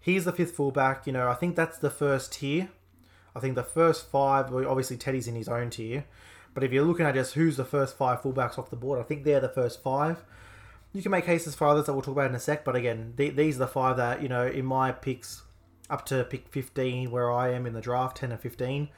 he's 0.00 0.24
the 0.24 0.32
fifth 0.32 0.52
fullback. 0.52 1.06
You 1.06 1.12
know, 1.12 1.28
I 1.28 1.34
think 1.34 1.54
that's 1.54 1.76
the 1.76 1.90
first 1.90 2.32
tier. 2.32 2.70
I 3.34 3.40
think 3.40 3.56
the 3.56 3.62
first 3.62 4.10
five, 4.10 4.54
obviously 4.54 4.96
Teddy's 4.96 5.28
in 5.28 5.34
his 5.34 5.50
own 5.50 5.68
tier. 5.68 6.06
But 6.54 6.64
if 6.64 6.72
you're 6.72 6.82
looking 6.82 7.04
at 7.04 7.12
just 7.12 7.34
who's 7.34 7.58
the 7.58 7.64
first 7.66 7.94
five 7.98 8.22
fullbacks 8.22 8.58
off 8.58 8.70
the 8.70 8.76
board, 8.76 8.98
I 8.98 9.02
think 9.02 9.24
they're 9.24 9.38
the 9.38 9.50
first 9.50 9.82
five. 9.82 10.24
You 10.96 11.02
can 11.02 11.10
make 11.10 11.26
cases 11.26 11.54
for 11.54 11.66
others 11.66 11.84
that 11.84 11.92
we'll 11.92 12.00
talk 12.00 12.12
about 12.12 12.30
in 12.30 12.34
a 12.34 12.40
sec. 12.40 12.64
But 12.64 12.74
again, 12.74 13.12
these 13.16 13.56
are 13.56 13.58
the 13.58 13.66
five 13.66 13.98
that, 13.98 14.22
you 14.22 14.30
know, 14.30 14.46
in 14.46 14.64
my 14.64 14.92
picks 14.92 15.42
up 15.90 16.06
to 16.06 16.24
pick 16.24 16.48
15, 16.48 17.10
where 17.10 17.30
I 17.30 17.52
am 17.52 17.66
in 17.66 17.74
the 17.74 17.82
draft, 17.82 18.16
10 18.16 18.32
and 18.32 18.40
15, 18.40 18.88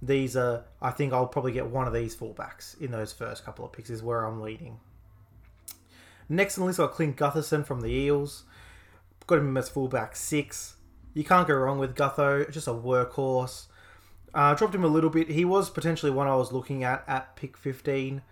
these 0.00 0.36
are, 0.36 0.66
I 0.80 0.92
think 0.92 1.12
I'll 1.12 1.26
probably 1.26 1.50
get 1.50 1.66
one 1.66 1.88
of 1.88 1.92
these 1.92 2.14
fullbacks 2.14 2.80
in 2.80 2.92
those 2.92 3.12
first 3.12 3.44
couple 3.44 3.64
of 3.64 3.72
picks, 3.72 3.90
is 3.90 4.04
where 4.04 4.24
I'm 4.24 4.40
leading. 4.40 4.78
Next 6.28 6.56
on 6.58 6.62
the 6.62 6.66
list, 6.68 6.78
I've 6.78 6.90
got 6.90 6.94
Clint 6.94 7.16
Gutherson 7.16 7.66
from 7.66 7.80
the 7.80 7.92
Eels. 7.92 8.44
Got 9.26 9.40
him 9.40 9.56
as 9.56 9.68
fullback 9.68 10.14
six. 10.14 10.76
You 11.12 11.24
can't 11.24 11.48
go 11.48 11.54
wrong 11.54 11.80
with 11.80 11.96
Gutho, 11.96 12.48
just 12.52 12.68
a 12.68 12.72
workhorse. 12.72 13.66
Uh, 14.32 14.54
dropped 14.54 14.76
him 14.76 14.84
a 14.84 14.88
little 14.88 15.10
bit. 15.10 15.28
He 15.28 15.44
was 15.44 15.70
potentially 15.70 16.12
one 16.12 16.28
I 16.28 16.36
was 16.36 16.52
looking 16.52 16.84
at 16.84 17.02
at 17.08 17.34
pick 17.34 17.56
15, 17.56 18.22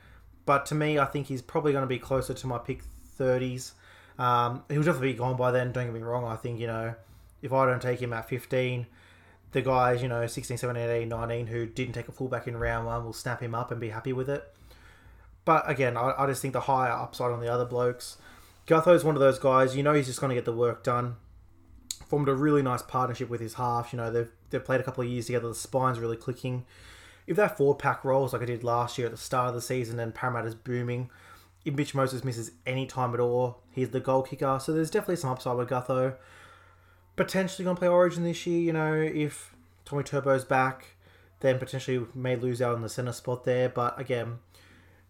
but 0.45 0.65
to 0.67 0.77
me, 0.77 0.97
I 0.97 1.07
think 1.07 1.27
he's 1.27 1.43
probably 1.43 1.73
going 1.73 1.83
to 1.83 1.89
be 1.89 1.99
closer 1.99 2.33
to 2.33 2.47
my 2.47 2.59
pick 2.59 2.83
30s. 3.19 3.73
Um, 4.19 4.63
he'll 4.69 4.83
definitely 4.83 5.13
be 5.13 5.19
gone 5.19 5.37
by 5.37 5.51
then, 5.51 5.73
don't 5.73 5.87
get 5.87 5.95
me 5.95 6.01
wrong. 6.01 6.25
I 6.25 6.37
think, 6.37 6.59
you 6.59 6.67
know, 6.67 6.95
if 7.43 7.53
I 7.53 7.67
don't 7.67 7.83
take 7.83 8.01
him 8.01 8.13
at 8.13 8.29
15, 8.29 8.87
the 9.53 9.63
guys, 9.63 10.03
you 10.03 10.09
know, 10.09 10.27
16, 10.27 10.57
17, 10.57 10.91
18, 10.91 11.09
19 11.09 11.47
who 11.47 11.67
didn't 11.67 11.95
take 11.95 12.09
a 12.09 12.13
fullback 12.13 12.47
in 12.47 12.57
round 12.57 12.87
one 12.87 13.05
will 13.05 13.13
snap 13.13 13.43
him 13.43 13.55
up 13.55 13.71
and 13.71 13.81
be 13.81 13.91
happy 13.91 14.13
with 14.13 14.29
it. 14.29 14.53
But 15.45 15.69
again, 15.71 15.97
I, 15.97 16.13
I 16.19 16.27
just 16.27 16.43
think 16.43 16.53
the 16.53 16.61
higher 16.61 16.91
upside 16.91 17.31
on 17.31 17.41
the 17.41 17.53
other 17.53 17.65
blokes. 17.65 18.17
Gutho's 18.67 19.05
one 19.05 19.15
of 19.15 19.21
those 19.21 19.39
guys, 19.39 19.77
you 19.77 19.83
know, 19.83 19.95
he's 19.95 20.07
just 20.07 20.21
going 20.21 20.31
to 20.31 20.35
get 20.35 20.45
the 20.45 20.53
work 20.53 20.83
done. 20.83 21.17
Formed 22.07 22.29
a 22.29 22.35
really 22.35 22.63
nice 22.63 22.83
partnership 22.83 23.29
with 23.29 23.41
his 23.41 23.55
half. 23.55 23.93
You 23.93 23.99
know, 23.99 24.11
they've, 24.11 24.31
they've 24.51 24.65
played 24.65 24.81
a 24.81 24.85
couple 24.85 25.05
of 25.05 25.11
years 25.11 25.27
together. 25.27 25.49
The 25.49 25.55
spine's 25.55 25.99
really 25.99 26.17
clicking. 26.17 26.65
If 27.27 27.37
that 27.37 27.57
forward 27.57 27.79
pack 27.79 28.05
rolls 28.05 28.33
like 28.33 28.43
I 28.43 28.45
did 28.45 28.65
last 28.65 28.99
year 28.99 29.07
at 29.07 29.13
the 29.13 29.19
start 29.19 29.49
of 29.49 29.55
the 29.55 29.63
season 29.63 29.99
and 29.99 30.15
Parramatta's 30.15 30.55
booming, 30.55 31.11
Mitch 31.75 31.95
Moses 31.95 32.25
misses 32.25 32.53
any 32.67 32.87
time 32.87 33.15
at 33.15 33.21
all, 33.21 33.63
he's 33.71 33.91
the 33.91 34.01
goal 34.01 34.23
kicker. 34.23 34.59
So 34.61 34.73
there's 34.73 34.91
definitely 34.91 35.17
some 35.17 35.31
upside 35.31 35.57
with 35.57 35.69
Gutho. 35.69 36.17
Potentially 37.17 37.65
going 37.65 37.77
to 37.77 37.81
play 37.81 37.89
Origin 37.89 38.25
this 38.25 38.47
year, 38.47 38.61
you 38.61 38.73
know, 38.73 38.93
if 38.95 39.55
Tommy 39.85 40.03
Turbo's 40.03 40.45
back, 40.45 40.97
then 41.41 41.59
potentially 41.59 42.07
may 42.15 42.37
lose 42.37 42.61
out 42.61 42.75
on 42.75 42.83
the 42.83 42.89
centre 42.89 43.13
spot 43.13 43.45
there. 43.45 43.69
But 43.69 43.99
again, 43.99 44.39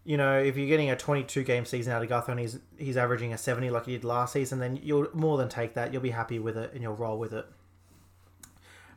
you 0.03 0.15
know, 0.15 0.39
if 0.39 0.55
you're 0.55 0.67
getting 0.67 0.89
a 0.89 0.95
22 0.95 1.43
game 1.43 1.65
season 1.65 1.91
out 1.91 2.01
of 2.01 2.09
Gutho 2.09 2.29
and 2.29 2.39
he's, 2.39 2.59
he's 2.77 2.95
averaging 2.95 3.33
a 3.33 3.37
70 3.37 3.69
like 3.69 3.85
he 3.85 3.91
did 3.91 4.03
last 4.03 4.33
season, 4.33 4.59
then 4.59 4.79
you'll 4.81 5.07
more 5.13 5.37
than 5.37 5.49
take 5.49 5.73
that. 5.73 5.91
You'll 5.91 6.01
be 6.01 6.11
happy 6.11 6.39
with 6.39 6.57
it 6.57 6.71
and 6.73 6.81
you'll 6.81 6.95
roll 6.95 7.19
with 7.19 7.33
it. 7.33 7.45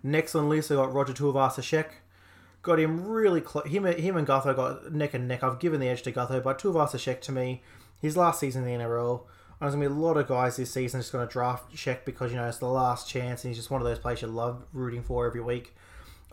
Next 0.02 0.34
on 0.34 0.44
the 0.44 0.48
list, 0.48 0.70
I 0.70 0.76
got 0.76 0.94
Roger 0.94 1.12
Tuivasa-Sheck. 1.12 1.88
Got 2.62 2.78
him 2.78 3.06
really 3.06 3.40
close. 3.40 3.66
Him, 3.66 3.84
him 3.84 4.16
and 4.16 4.26
Gutho 4.26 4.54
got 4.54 4.92
neck 4.92 5.14
and 5.14 5.26
neck. 5.26 5.42
I've 5.42 5.58
given 5.58 5.80
the 5.80 5.88
edge 5.88 6.02
to 6.02 6.12
Gutho, 6.12 6.42
but 6.42 6.58
Tuivasa-Sheck 6.58 7.20
to 7.22 7.32
me, 7.32 7.62
his 8.00 8.16
last 8.16 8.40
season 8.40 8.66
in 8.66 8.78
the 8.78 8.84
NRL, 8.84 9.22
there's 9.60 9.74
going 9.74 9.82
to 9.82 9.90
be 9.90 9.94
a 9.94 9.98
lot 9.98 10.16
of 10.16 10.26
guys 10.26 10.56
this 10.56 10.72
season 10.72 11.00
just 11.00 11.12
going 11.12 11.26
to 11.26 11.32
draft 11.32 11.74
Sheck 11.74 12.04
because, 12.04 12.30
you 12.30 12.36
know, 12.36 12.48
it's 12.48 12.58
the 12.58 12.66
last 12.66 13.08
chance 13.08 13.44
and 13.44 13.50
he's 13.50 13.58
just 13.58 13.70
one 13.70 13.80
of 13.80 13.86
those 13.86 13.98
players 13.98 14.22
you 14.22 14.28
love 14.28 14.64
rooting 14.72 15.02
for 15.02 15.26
every 15.26 15.40
week. 15.40 15.74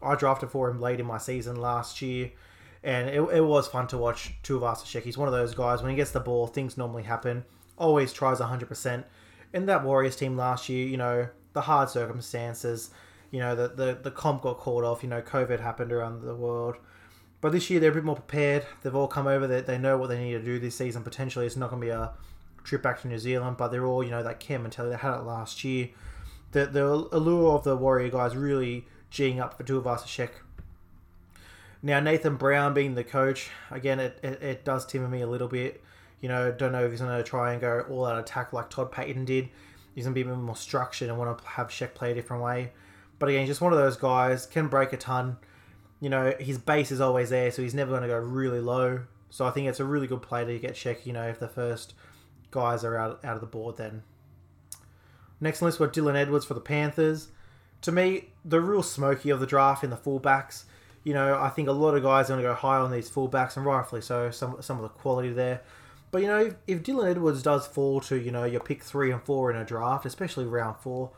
I 0.01 0.15
drafted 0.15 0.50
for 0.50 0.69
him 0.69 0.79
late 0.79 1.00
in 1.00 1.05
my 1.05 1.17
season 1.17 1.55
last 1.57 2.01
year 2.01 2.31
and 2.84 3.10
it, 3.10 3.19
it 3.19 3.41
was 3.41 3.67
fun 3.67 3.88
to 3.88 3.98
watch 3.98 4.34
Tuivasa-Sheck. 4.43 5.03
He's 5.03 5.17
one 5.17 5.27
of 5.27 5.34
those 5.34 5.53
guys, 5.53 5.81
when 5.81 5.91
he 5.91 5.98
gets 5.98 6.12
the 6.12 6.19
ball, 6.19 6.48
things 6.48 6.77
normally 6.77 7.03
happen. 7.03 7.43
Always 7.77 8.13
tries 8.13 8.39
100%. 8.39 9.03
In 9.53 9.65
that 9.65 9.84
Warriors 9.84 10.15
team 10.15 10.38
last 10.38 10.69
year, 10.69 10.88
you 10.88 10.98
know, 10.98 11.27
the 11.53 11.62
hard 11.62 11.89
circumstances, 11.89 12.91
you 13.31 13.39
know, 13.39 13.55
the, 13.55 13.67
the, 13.69 14.00
the 14.01 14.12
comp 14.12 14.41
got 14.41 14.57
called 14.57 14.84
off, 14.84 15.03
you 15.03 15.10
know, 15.10 15.22
COVID 15.22 15.60
happened 15.60 15.91
around 15.91 16.22
the 16.22 16.36
world. 16.36 16.75
But 17.39 17.51
this 17.51 17.69
year 17.69 17.79
they're 17.79 17.91
a 17.91 17.96
bit 17.96 18.03
more 18.03 18.15
prepared. 18.15 18.65
They've 18.81 18.96
all 18.96 19.07
come 19.07 19.27
over. 19.27 19.48
They, 19.48 19.62
they 19.62 19.77
know 19.77 19.98
what 19.98 20.10
they 20.10 20.19
need 20.19 20.34
to 20.34 20.43
do 20.43 20.60
this 20.60 20.75
season. 20.75 21.03
Potentially, 21.03 21.46
it's 21.46 21.55
not 21.55 21.69
going 21.69 21.81
to 21.81 21.86
be 21.86 21.91
a 21.91 22.13
trip 22.63 22.81
back 22.81 23.01
to 23.01 23.07
New 23.07 23.19
Zealand, 23.19 23.57
but 23.57 23.67
they're 23.69 23.86
all, 23.86 24.03
you 24.03 24.10
know, 24.10 24.24
that 24.24 24.39
care 24.39 24.60
mentality. 24.60 24.96
They 24.96 25.01
had 25.01 25.19
it 25.19 25.24
last 25.24 25.63
year. 25.63 25.89
The, 26.51 26.65
the 26.65 26.86
allure 27.12 27.53
of 27.53 27.63
the 27.63 27.75
Warrior 27.75 28.10
guys 28.10 28.36
really 28.36 28.86
geeing 29.12 29.39
up 29.39 29.57
for 29.57 29.63
Tuivasa-Sheck 29.63 30.29
now 31.81 32.00
Nathan 32.00 32.36
Brown 32.38 32.74
being 32.74 32.96
the 32.96 33.03
coach, 33.03 33.50
again, 33.69 34.00
it, 34.00 34.19
it, 34.24 34.41
it 34.41 34.65
does 34.65 34.86
timber 34.86 35.07
me 35.07 35.22
a 35.22 35.27
little 35.27 35.48
bit. 35.48 35.84
You 36.22 36.29
know, 36.29 36.51
don't 36.51 36.72
know 36.72 36.84
if 36.84 36.91
he's 36.91 37.01
going 37.01 37.15
to 37.15 37.24
try 37.24 37.51
and 37.51 37.62
go 37.62 37.86
all 37.89 38.05
out 38.05 38.17
attack 38.19 38.51
like 38.51 38.69
Todd 38.69 38.91
Payten 38.91 39.25
did. 39.25 39.50
He's 39.93 40.05
going 40.05 40.15
to 40.15 40.24
be 40.24 40.27
a 40.27 40.34
bit 40.34 40.41
more 40.41 40.55
structured 40.55 41.10
and 41.10 41.17
want 41.17 41.38
to 41.38 41.48
have 41.48 41.67
Sheck 41.67 41.93
play 41.93 42.12
a 42.12 42.15
different 42.15 42.43
way. 42.43 42.72
But 43.20 43.30
again, 43.30 43.42
he's 43.42 43.50
just 43.50 43.62
one 43.62 43.74
of 43.74 43.80
those 43.80 43.98
guys, 43.98 44.46
can 44.46 44.68
break 44.68 44.94
a 44.94 44.98
ton. 44.98 45.38
You 46.00 46.10
know, 46.10 46.34
his 46.40 46.58
base 46.58 46.92
is 46.92 47.02
always 47.02 47.30
there, 47.30 47.52
so 47.52 47.62
he's 47.62 47.74
never 47.74 47.92
going 47.92 48.04
to 48.04 48.08
go 48.08 48.18
really 48.18 48.60
low. 48.60 49.02
So 49.30 49.46
I 49.46 49.52
think 49.52 49.68
it's 49.68 49.80
a 49.80 49.86
really 49.86 50.08
good 50.08 50.22
play 50.22 50.46
to 50.46 50.60
get 50.60 50.74
Sheck, 50.74 51.06
you 51.06 51.14
know, 51.14 51.28
if 51.28 51.40
the 51.40 51.48
first 51.48 51.94
guys 52.52 52.84
are 52.84 52.98
out, 52.98 53.24
out 53.26 53.36
of 53.36 53.42
the 53.42 53.48
board 53.48 53.78
then. 53.78 54.04
Next 55.42 55.62
list, 55.62 55.80
we've 55.80 55.92
got 55.92 55.96
Dylan 55.96 56.16
Edwards 56.16 56.46
for 56.46 56.54
the 56.54 56.62
Panthers. 56.62 57.30
To 57.82 57.92
me, 57.92 58.30
the 58.46 58.62
real 58.62 58.84
smoky 58.84 59.30
of 59.30 59.40
the 59.40 59.46
draft 59.46 59.84
in 59.84 59.90
the 59.90 59.98
fullbacks 59.98 60.66
you 61.08 61.14
know, 61.14 61.40
I 61.40 61.48
think 61.48 61.70
a 61.70 61.72
lot 61.72 61.96
of 61.96 62.04
guys 62.04 62.26
are 62.26 62.34
going 62.34 62.44
to 62.44 62.50
go 62.50 62.54
high 62.54 62.76
on 62.76 62.92
these 62.92 63.10
fullbacks, 63.10 63.56
and 63.56 63.66
rightfully 63.66 64.02
so. 64.02 64.30
Some 64.30 64.58
some 64.60 64.76
of 64.76 64.84
the 64.84 64.90
quality 64.90 65.32
there. 65.32 65.62
But 66.12 66.22
you 66.22 66.28
know, 66.28 66.48
if, 66.48 66.56
if 66.68 66.84
Dylan 66.84 67.10
Edwards 67.10 67.42
does 67.42 67.66
fall 67.66 68.02
to 68.02 68.18
you 68.18 68.30
know 68.30 68.44
your 68.44 68.60
pick 68.60 68.84
three 68.84 69.10
and 69.12 69.24
four 69.24 69.50
in 69.50 69.56
a 69.56 69.64
draft, 69.64 70.06
especially 70.06 70.46
round 70.46 70.76
four, 70.82 71.12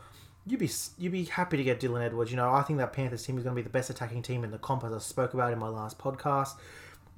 you'd 0.45 0.59
be 0.59 0.69
you'd 0.97 1.11
be 1.11 1.25
happy 1.25 1.57
to 1.57 1.63
get 1.63 1.79
Dylan 1.79 2.03
Edwards. 2.03 2.31
You 2.31 2.37
know, 2.37 2.51
I 2.51 2.61
think 2.63 2.79
that 2.79 2.93
Panthers 2.93 3.25
team 3.25 3.37
is 3.37 3.43
going 3.43 3.55
to 3.55 3.59
be 3.59 3.63
the 3.63 3.69
best 3.69 3.89
attacking 3.89 4.21
team 4.21 4.43
in 4.43 4.51
the 4.51 4.57
comp, 4.57 4.83
as 4.83 4.93
I 4.93 4.99
spoke 4.99 5.33
about 5.33 5.53
in 5.53 5.59
my 5.59 5.69
last 5.69 5.97
podcast. 5.97 6.55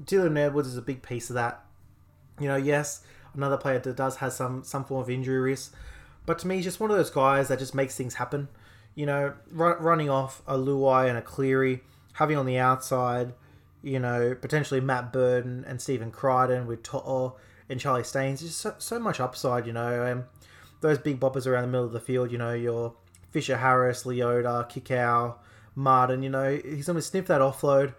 Dylan 0.04 0.38
Edwards 0.38 0.68
is 0.68 0.78
a 0.78 0.82
big 0.82 1.02
piece 1.02 1.30
of 1.30 1.36
that. 1.36 1.64
You 2.40 2.48
know, 2.48 2.56
yes, 2.56 3.02
another 3.34 3.58
player 3.58 3.80
that 3.80 3.96
does 3.96 4.18
has 4.18 4.36
some 4.36 4.64
some 4.64 4.84
form 4.84 5.02
of 5.02 5.10
injury 5.10 5.40
risk, 5.40 5.74
but 6.26 6.40
to 6.40 6.48
me, 6.48 6.56
he's 6.56 6.66
just 6.66 6.80
one 6.80 6.92
of 6.92 6.98
those 6.98 7.10
guys 7.10 7.48
that 7.48 7.60
just 7.60 7.76
makes 7.76 7.96
things 7.96 8.16
happen. 8.16 8.48
You 8.96 9.06
know, 9.06 9.34
running 9.52 10.10
off 10.10 10.42
a 10.48 10.58
Luai 10.58 11.08
and 11.08 11.18
a 11.18 11.22
Cleary 11.22 11.82
having 12.14 12.38
on 12.38 12.46
the 12.46 12.58
outside, 12.58 13.34
you 13.82 14.00
know, 14.00 14.36
potentially 14.40 14.82
Matt 14.82 15.14
Burton 15.14 15.64
and 15.68 15.82
Stephen 15.82 16.12
Crichton 16.12 16.68
with 16.68 16.84
To'o 16.84 17.38
and 17.70 17.80
Charlie 17.80 18.04
Staines. 18.04 18.42
Just 18.42 18.60
so, 18.60 18.76
so 18.78 19.00
much 19.00 19.20
upside, 19.20 19.66
you 19.66 19.74
know. 19.74 20.04
And 20.04 20.26
those 20.82 20.98
big 20.98 21.20
boppers 21.20 21.48
around 21.48 21.64
the 21.64 21.68
middle 21.70 21.86
of 21.86 21.94
the 21.94 22.00
field, 22.00 22.32
you 22.32 22.38
know, 22.38 22.54
your 22.54 22.96
Fisher 23.32 23.58
Harris, 23.58 24.04
Leota, 24.04 24.70
Kikau, 24.70 25.36
Martin, 25.76 26.22
you 26.22 26.30
know, 26.30 26.60
he's 26.64 26.86
going 26.86 26.98
to 26.98 27.02
sniff 27.02 27.28
that 27.28 27.42
offload. 27.42 27.94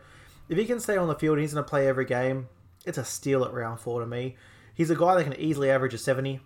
If 0.48 0.58
he 0.58 0.64
can 0.64 0.80
stay 0.80 0.96
on 0.96 1.08
the 1.08 1.14
field 1.14 1.38
he's 1.38 1.54
going 1.54 1.64
to 1.64 1.68
play 1.68 1.88
every 1.88 2.04
game, 2.04 2.48
it's 2.84 2.98
a 2.98 3.04
steal 3.04 3.44
at 3.44 3.52
round 3.52 3.80
four 3.80 4.00
to 4.00 4.06
me. 4.06 4.36
He's 4.74 4.90
a 4.90 4.96
guy 4.96 5.16
that 5.16 5.24
can 5.24 5.38
easily 5.40 5.70
average 5.70 5.94
a 5.94 5.98
70 5.98 6.40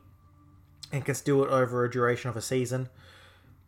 and 0.93 1.05
can 1.05 1.15
steal 1.15 1.43
it 1.43 1.51
over 1.51 1.85
a 1.85 1.91
duration 1.91 2.31
of 2.31 2.37
a 2.37 2.43
season 2.43 2.89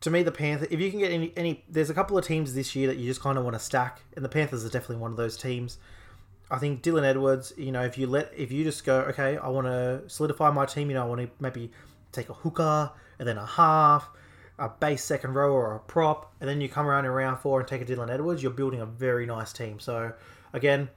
to 0.00 0.10
me, 0.10 0.22
the 0.22 0.32
Panthers. 0.32 0.68
If 0.70 0.80
you 0.80 0.90
can 0.90 1.00
get 1.00 1.10
any, 1.10 1.32
any, 1.36 1.64
there's 1.68 1.90
a 1.90 1.94
couple 1.94 2.16
of 2.16 2.24
teams 2.24 2.54
this 2.54 2.76
year 2.76 2.86
that 2.86 2.98
you 2.98 3.06
just 3.06 3.20
kind 3.20 3.36
of 3.36 3.44
want 3.44 3.54
to 3.54 3.60
stack, 3.60 4.02
and 4.14 4.24
the 4.24 4.28
Panthers 4.28 4.64
are 4.64 4.68
definitely 4.68 4.96
one 4.96 5.10
of 5.10 5.16
those 5.16 5.36
teams. 5.36 5.78
I 6.50 6.58
think 6.58 6.82
Dylan 6.82 7.04
Edwards. 7.04 7.52
You 7.56 7.72
know, 7.72 7.82
if 7.82 7.98
you 7.98 8.06
let, 8.06 8.32
if 8.36 8.52
you 8.52 8.64
just 8.64 8.84
go, 8.84 9.00
okay, 9.00 9.36
I 9.36 9.48
want 9.48 9.66
to 9.66 10.02
solidify 10.06 10.50
my 10.50 10.66
team. 10.66 10.88
You 10.88 10.94
know, 10.94 11.02
I 11.02 11.06
want 11.06 11.20
to 11.20 11.30
maybe 11.40 11.72
take 12.12 12.28
a 12.28 12.32
hooker 12.32 12.90
and 13.18 13.28
then 13.28 13.36
a 13.36 13.44
half, 13.44 14.08
a 14.58 14.68
base 14.68 15.04
second 15.04 15.34
row 15.34 15.52
or 15.52 15.76
a 15.76 15.80
prop, 15.80 16.34
and 16.40 16.48
then 16.48 16.60
you 16.60 16.68
come 16.68 16.86
around 16.86 17.04
in 17.04 17.10
round 17.10 17.38
four 17.38 17.60
and 17.60 17.68
take 17.68 17.80
a 17.80 17.84
Dylan 17.84 18.10
Edwards. 18.10 18.42
You're 18.42 18.52
building 18.52 18.80
a 18.80 18.86
very 18.86 19.26
nice 19.26 19.52
team. 19.52 19.78
So 19.78 20.12
again, 20.52 20.88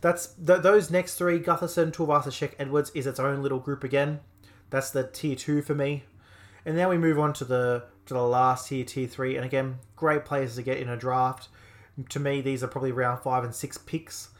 that's 0.00 0.34
th- 0.34 0.62
those 0.62 0.90
next 0.90 1.14
three: 1.14 1.38
Gutherson, 1.38 1.92
Tuivasa-Sheck, 1.92 2.54
Edwards 2.58 2.90
is 2.94 3.06
its 3.06 3.20
own 3.20 3.42
little 3.42 3.60
group 3.60 3.84
again. 3.84 4.20
That's 4.70 4.90
the 4.90 5.04
tier 5.04 5.36
two 5.36 5.62
for 5.62 5.74
me. 5.74 6.04
And 6.66 6.76
now 6.76 6.90
we 6.90 6.98
move 6.98 7.18
on 7.18 7.32
to 7.34 7.44
the 7.44 7.84
to 8.06 8.14
the 8.14 8.22
last 8.22 8.68
tier, 8.68 8.84
tier 8.84 9.06
three. 9.06 9.36
And 9.36 9.44
again, 9.44 9.78
great 9.96 10.24
players 10.24 10.56
to 10.56 10.62
get 10.62 10.78
in 10.78 10.88
a 10.88 10.96
draft. 10.96 11.48
To 12.08 12.18
me, 12.18 12.40
these 12.40 12.64
are 12.64 12.68
probably 12.68 12.92
round 12.92 13.20
five 13.20 13.44
and 13.44 13.54
six 13.54 13.78
picks. 13.78 14.30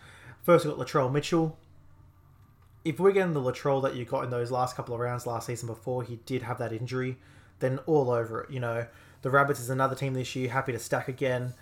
First, 0.43 0.65
we've 0.65 0.77
got 0.77 0.85
Latrell 0.85 1.13
Mitchell. 1.13 1.57
If 2.85 2.99
we're 2.99 3.13
getting 3.13 3.33
the 3.33 3.41
Latrell 3.41 3.83
that 3.83 3.95
you 3.95 4.05
got 4.05 4.25
in 4.25 4.31
those 4.31 4.51
last 4.51 4.77
couple 4.77 4.95
of 4.95 5.01
rounds 5.01 5.27
last 5.27 5.47
season 5.47 5.69
before 5.69 6.03
he 6.03 6.17
did 6.27 6.43
have 6.43 6.59
that 6.59 6.73
injury, 6.73 7.17
then 7.61 7.79
all 7.87 8.11
over 8.11 8.43
it. 8.43 8.51
You 8.51 8.61
know, 8.61 8.87
the 9.23 9.31
Rabbits 9.31 9.61
is 9.61 9.71
another 9.71 9.95
team 9.95 10.15
this 10.15 10.35
year, 10.37 10.51
happy 10.51 10.73
to 10.73 10.79
stack 10.79 11.09
again. 11.09 11.55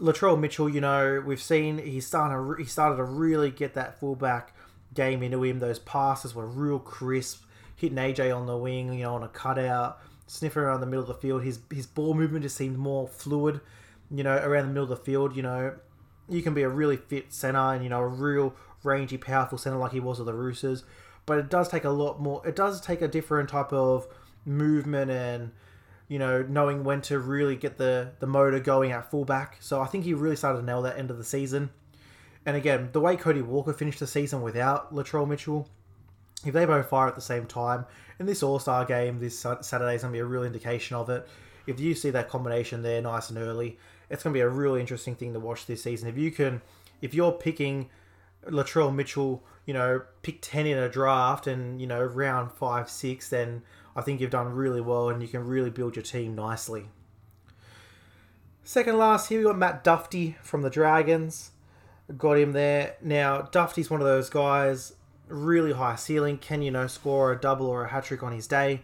Latrell 0.00 0.38
Mitchell, 0.38 0.68
you 0.68 0.80
know, 0.80 1.22
we've 1.24 1.42
seen 1.42 1.78
he's 1.78 2.06
starting 2.06 2.36
to, 2.36 2.62
he 2.62 2.68
started 2.68 2.96
to 2.96 3.04
really 3.04 3.50
get 3.50 3.74
that 3.74 4.00
fullback 4.00 4.54
game 4.94 5.22
into 5.22 5.42
him. 5.44 5.58
Those 5.58 5.78
passes 5.78 6.34
were 6.34 6.46
real 6.46 6.78
crisp, 6.78 7.44
hitting 7.76 7.98
AJ 7.98 8.34
on 8.34 8.46
the 8.46 8.56
wing, 8.56 8.94
you 8.94 9.04
know, 9.04 9.14
on 9.14 9.22
a 9.22 9.28
cutout 9.28 10.00
sniffing 10.26 10.62
around 10.62 10.80
the 10.80 10.86
middle 10.86 11.02
of 11.02 11.08
the 11.08 11.14
field. 11.14 11.42
His 11.42 11.58
his 11.70 11.86
ball 11.86 12.14
movement 12.14 12.42
just 12.42 12.56
seemed 12.56 12.78
more 12.78 13.08
fluid, 13.08 13.60
you 14.10 14.22
know, 14.22 14.36
around 14.36 14.68
the 14.68 14.72
middle 14.72 14.84
of 14.84 14.88
the 14.90 14.96
field. 14.96 15.36
You 15.36 15.42
know, 15.42 15.74
you 16.28 16.42
can 16.42 16.54
be 16.54 16.62
a 16.62 16.68
really 16.68 16.96
fit 16.96 17.32
center 17.32 17.74
and 17.74 17.82
you 17.82 17.90
know 17.90 18.00
a 18.00 18.06
real 18.06 18.54
rangy, 18.82 19.18
powerful 19.18 19.58
center 19.58 19.76
like 19.76 19.92
he 19.92 20.00
was 20.00 20.18
with 20.18 20.26
the 20.26 20.34
Roosters, 20.34 20.84
but 21.26 21.38
it 21.38 21.50
does 21.50 21.68
take 21.68 21.84
a 21.84 21.90
lot 21.90 22.20
more. 22.20 22.46
It 22.46 22.56
does 22.56 22.80
take 22.80 23.02
a 23.02 23.08
different 23.08 23.48
type 23.48 23.72
of 23.72 24.06
movement 24.50 25.10
and 25.10 25.52
you 26.08 26.18
know 26.18 26.42
knowing 26.42 26.84
when 26.84 27.00
to 27.02 27.18
really 27.18 27.56
get 27.56 27.78
the 27.78 28.12
the 28.18 28.26
motor 28.26 28.60
going 28.60 28.92
at 28.92 29.10
fullback. 29.10 29.56
So 29.60 29.80
I 29.80 29.86
think 29.86 30.04
he 30.04 30.12
really 30.12 30.36
started 30.36 30.60
to 30.60 30.64
nail 30.64 30.82
that 30.82 30.98
end 30.98 31.10
of 31.10 31.18
the 31.18 31.24
season. 31.24 31.70
And 32.44 32.56
again, 32.56 32.88
the 32.92 33.00
way 33.00 33.16
Cody 33.16 33.42
Walker 33.42 33.72
finished 33.72 34.00
the 34.00 34.06
season 34.06 34.42
without 34.42 34.94
Latrell 34.94 35.28
Mitchell, 35.28 35.68
if 36.44 36.54
they 36.54 36.64
both 36.64 36.88
fire 36.88 37.06
at 37.06 37.14
the 37.14 37.20
same 37.20 37.46
time, 37.46 37.84
in 38.18 38.26
this 38.26 38.42
All 38.42 38.58
Star 38.58 38.84
game 38.84 39.18
this 39.20 39.38
Saturday 39.38 39.94
is 39.94 40.02
going 40.02 40.12
to 40.12 40.16
be 40.16 40.18
a 40.18 40.24
real 40.24 40.44
indication 40.44 40.96
of 40.96 41.08
it. 41.10 41.28
If 41.66 41.78
you 41.78 41.94
see 41.94 42.10
that 42.10 42.28
combination 42.28 42.82
there 42.82 43.00
nice 43.02 43.30
and 43.30 43.38
early, 43.38 43.78
it's 44.08 44.22
going 44.22 44.32
to 44.32 44.36
be 44.36 44.42
a 44.42 44.48
really 44.48 44.80
interesting 44.80 45.14
thing 45.14 45.32
to 45.34 45.40
watch 45.40 45.66
this 45.66 45.82
season. 45.82 46.08
If 46.08 46.16
you 46.16 46.30
can, 46.30 46.62
if 47.00 47.14
you're 47.14 47.32
picking 47.32 47.90
Latrell 48.46 48.94
Mitchell, 48.94 49.44
you 49.66 49.74
know, 49.74 50.02
pick 50.22 50.38
10 50.40 50.66
in 50.66 50.78
a 50.78 50.88
draft 50.88 51.46
and, 51.46 51.80
you 51.80 51.86
know, 51.86 52.02
round 52.02 52.52
5, 52.52 52.88
6, 52.88 53.28
then 53.28 53.62
I 53.94 54.00
think 54.00 54.20
you've 54.20 54.30
done 54.30 54.52
really 54.52 54.80
well 54.80 55.08
and 55.08 55.22
you 55.22 55.28
can 55.28 55.46
really 55.46 55.70
build 55.70 55.96
your 55.96 56.02
team 56.02 56.34
nicely. 56.34 56.86
Second 58.64 58.98
last, 58.98 59.28
here 59.28 59.38
we 59.38 59.44
got 59.44 59.58
Matt 59.58 59.84
Dufty 59.84 60.36
from 60.42 60.62
the 60.62 60.70
Dragons. 60.70 61.50
Got 62.16 62.38
him 62.38 62.52
there. 62.52 62.96
Now, 63.02 63.42
Dufty's 63.42 63.90
one 63.90 64.00
of 64.00 64.06
those 64.06 64.30
guys, 64.30 64.94
really 65.28 65.72
high 65.72 65.96
ceiling, 65.96 66.38
can, 66.38 66.62
you 66.62 66.70
know, 66.70 66.86
score 66.86 67.32
a 67.32 67.40
double 67.40 67.66
or 67.66 67.84
a 67.84 67.88
hat 67.88 68.04
trick 68.04 68.22
on 68.22 68.32
his 68.32 68.46
day. 68.46 68.82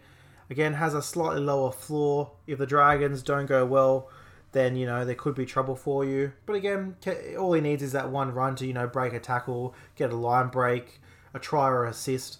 Again, 0.48 0.74
has 0.74 0.94
a 0.94 1.02
slightly 1.02 1.40
lower 1.40 1.72
floor. 1.72 2.32
If 2.46 2.58
the 2.58 2.66
Dragons 2.66 3.22
don't 3.22 3.46
go 3.46 3.66
well, 3.66 4.08
then, 4.52 4.76
you 4.76 4.86
know, 4.86 5.04
there 5.04 5.14
could 5.14 5.34
be 5.34 5.44
trouble 5.44 5.76
for 5.76 6.04
you. 6.04 6.32
But 6.46 6.56
again, 6.56 6.96
all 7.38 7.52
he 7.52 7.60
needs 7.60 7.82
is 7.82 7.92
that 7.92 8.10
one 8.10 8.32
run 8.32 8.56
to, 8.56 8.66
you 8.66 8.72
know, 8.72 8.86
break 8.86 9.12
a 9.12 9.20
tackle, 9.20 9.74
get 9.96 10.12
a 10.12 10.16
line 10.16 10.48
break, 10.48 11.00
a 11.34 11.38
try 11.38 11.68
or 11.68 11.84
assist. 11.84 12.38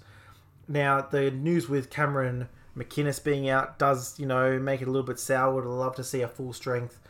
Now, 0.69 1.01
the 1.01 1.31
news 1.31 1.69
with 1.69 1.91
Cameron 1.91 2.49
McInnes 2.77 3.23
being 3.23 3.49
out 3.49 3.79
does, 3.79 4.19
you 4.19 4.27
know, 4.27 4.59
make 4.59 4.83
it 4.83 4.89
a 4.89 4.91
little 4.91 5.07
bit 5.07 5.19
sour. 5.19 5.55
Would 5.55 5.65
love 5.65 5.97
to 5.97 6.05
see 6.05 6.23
a 6.23 6.29
full 6.29 6.53
strength 6.53 7.01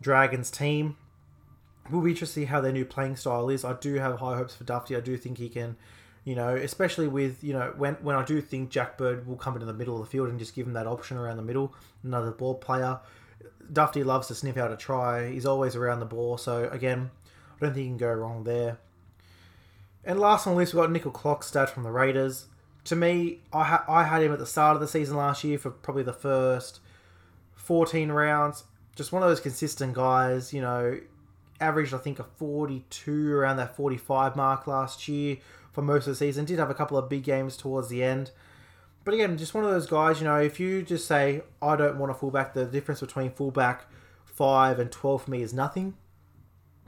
Dragons 0.00 0.50
team 0.50 0.96
We'll 1.90 2.02
be 2.02 2.10
interested 2.10 2.40
to 2.40 2.40
see 2.40 2.44
how 2.46 2.60
their 2.60 2.72
new 2.72 2.84
playing 2.84 3.16
style 3.16 3.48
is. 3.48 3.64
I 3.64 3.72
do 3.74 3.94
have 3.94 4.18
high 4.18 4.36
hopes 4.36 4.54
for 4.54 4.64
Dufty. 4.64 4.96
I 4.96 5.00
do 5.00 5.16
think 5.16 5.38
he 5.38 5.48
can, 5.48 5.76
you 6.24 6.34
know, 6.34 6.54
especially 6.54 7.08
with, 7.08 7.42
you 7.42 7.54
know, 7.54 7.72
when, 7.76 7.94
when 7.94 8.14
I 8.14 8.24
do 8.24 8.40
think 8.40 8.70
Jack 8.70 8.98
Bird 8.98 9.26
will 9.26 9.36
come 9.36 9.54
into 9.54 9.66
the 9.66 9.72
middle 9.72 9.94
of 9.94 10.04
the 10.04 10.10
field 10.10 10.28
and 10.28 10.38
just 10.38 10.54
give 10.54 10.66
him 10.66 10.74
that 10.74 10.86
option 10.86 11.16
around 11.16 11.38
the 11.38 11.42
middle, 11.42 11.74
another 12.02 12.30
ball 12.30 12.54
player. 12.54 13.00
Dufty 13.72 14.04
loves 14.04 14.28
to 14.28 14.34
sniff 14.34 14.56
out 14.56 14.72
a 14.72 14.76
try. 14.76 15.30
He's 15.30 15.46
always 15.46 15.76
around 15.76 16.00
the 16.00 16.06
ball. 16.06 16.38
So, 16.38 16.68
again, 16.70 17.10
I 17.26 17.64
don't 17.64 17.74
think 17.74 17.84
you 17.84 17.90
can 17.90 17.98
go 17.98 18.12
wrong 18.12 18.44
there. 18.44 18.78
And 20.04 20.18
last 20.18 20.46
on 20.46 20.54
the 20.54 20.58
list, 20.58 20.74
we've 20.74 20.82
got 20.82 20.90
Nicoll-Klokstad 20.90 21.68
from 21.68 21.82
the 21.82 21.90
Raiders. 21.90 22.46
To 22.84 22.96
me, 22.96 23.40
I, 23.52 23.64
ha- 23.64 23.84
I 23.88 24.04
had 24.04 24.22
him 24.22 24.32
at 24.32 24.38
the 24.38 24.46
start 24.46 24.74
of 24.74 24.80
the 24.80 24.88
season 24.88 25.16
last 25.16 25.44
year 25.44 25.58
for 25.58 25.70
probably 25.70 26.02
the 26.02 26.12
first 26.12 26.80
14 27.56 28.10
rounds. 28.10 28.64
Just 28.96 29.12
one 29.12 29.22
of 29.22 29.28
those 29.28 29.40
consistent 29.40 29.94
guys, 29.94 30.54
you 30.54 30.62
know, 30.62 30.98
averaged, 31.60 31.92
I 31.92 31.98
think, 31.98 32.18
a 32.18 32.24
42 32.24 33.34
around 33.34 33.58
that 33.58 33.76
45 33.76 34.36
mark 34.36 34.66
last 34.66 35.08
year 35.08 35.36
for 35.72 35.82
most 35.82 36.06
of 36.06 36.12
the 36.12 36.16
season. 36.16 36.44
Did 36.44 36.58
have 36.58 36.70
a 36.70 36.74
couple 36.74 36.96
of 36.96 37.08
big 37.08 37.24
games 37.24 37.56
towards 37.56 37.88
the 37.88 38.02
end. 38.02 38.30
But 39.08 39.14
again, 39.14 39.38
just 39.38 39.54
one 39.54 39.64
of 39.64 39.70
those 39.70 39.86
guys, 39.86 40.20
you 40.20 40.26
know, 40.26 40.36
if 40.36 40.60
you 40.60 40.82
just 40.82 41.08
say, 41.08 41.40
I 41.62 41.76
don't 41.76 41.98
want 41.98 42.12
a 42.12 42.14
fullback, 42.14 42.52
the 42.52 42.66
difference 42.66 43.00
between 43.00 43.30
fullback 43.30 43.86
5 44.26 44.78
and 44.78 44.92
12 44.92 45.22
for 45.22 45.30
me 45.30 45.40
is 45.40 45.54
nothing, 45.54 45.94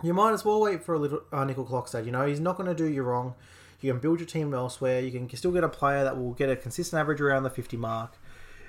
you 0.03 0.13
might 0.13 0.33
as 0.33 0.45
well 0.45 0.61
wait 0.61 0.85
for 0.85 0.95
a 0.95 0.99
little 0.99 1.23
uh, 1.33 1.47
Nicoll-Klokstad. 1.47 2.05
You 2.05 2.13
know, 2.13 2.27
he's 2.27 2.39
not 2.39 2.59
going 2.59 2.67
to 2.67 2.75
do 2.75 2.85
you 2.85 3.05
wrong. 3.05 3.37
You 3.81 3.91
can 3.91 4.03
build 4.03 4.19
your 4.21 4.27
team 4.27 4.53
elsewhere. 4.53 5.01
You 5.01 5.11
can 5.11 5.35
still 5.35 5.51
get 5.51 5.65
a 5.65 5.69
player 5.71 6.05
that 6.05 6.19
will 6.19 6.35
get 6.35 6.51
a 6.51 6.57
consistent 6.57 7.01
average 7.01 7.23
around 7.23 7.45
the 7.45 7.49
50 7.49 7.79
mark. 7.79 8.19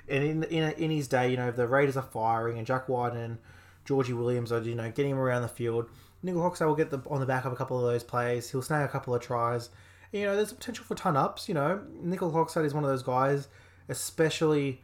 And 0.08 0.24
in 0.24 0.44
in, 0.44 0.72
in 0.72 0.90
his 0.90 1.06
day, 1.06 1.30
you 1.30 1.36
know, 1.36 1.48
if 1.48 1.56
the 1.56 1.68
Raiders 1.68 1.98
are 1.98 2.02
firing 2.02 2.56
and 2.56 2.66
Jack 2.66 2.88
Wighton 2.88 3.18
and 3.18 3.38
Georgie 3.84 4.14
Williams 4.14 4.50
are, 4.50 4.62
you 4.62 4.74
know, 4.74 4.90
getting 4.90 5.10
him 5.10 5.18
around 5.18 5.42
the 5.42 5.48
field. 5.48 5.90
Nicoll-Klokstad 6.24 6.66
will 6.66 6.74
get 6.74 6.88
the, 6.88 7.02
on 7.10 7.20
the 7.20 7.26
back 7.26 7.44
of 7.44 7.52
a 7.52 7.56
couple 7.56 7.78
of 7.78 7.84
those 7.84 8.02
plays. 8.02 8.50
He'll 8.50 8.62
snag 8.62 8.86
a 8.86 8.88
couple 8.88 9.14
of 9.14 9.20
tries. 9.20 9.68
You 10.12 10.24
know, 10.24 10.36
there's 10.36 10.52
a 10.52 10.54
potential 10.54 10.84
for 10.84 10.94
ton 10.94 11.16
ups. 11.16 11.48
You 11.48 11.54
know, 11.54 11.80
Nicoll-Klokstad 12.04 12.64
is 12.64 12.74
one 12.74 12.84
of 12.84 12.90
those 12.90 13.02
guys, 13.02 13.48
especially 13.88 14.82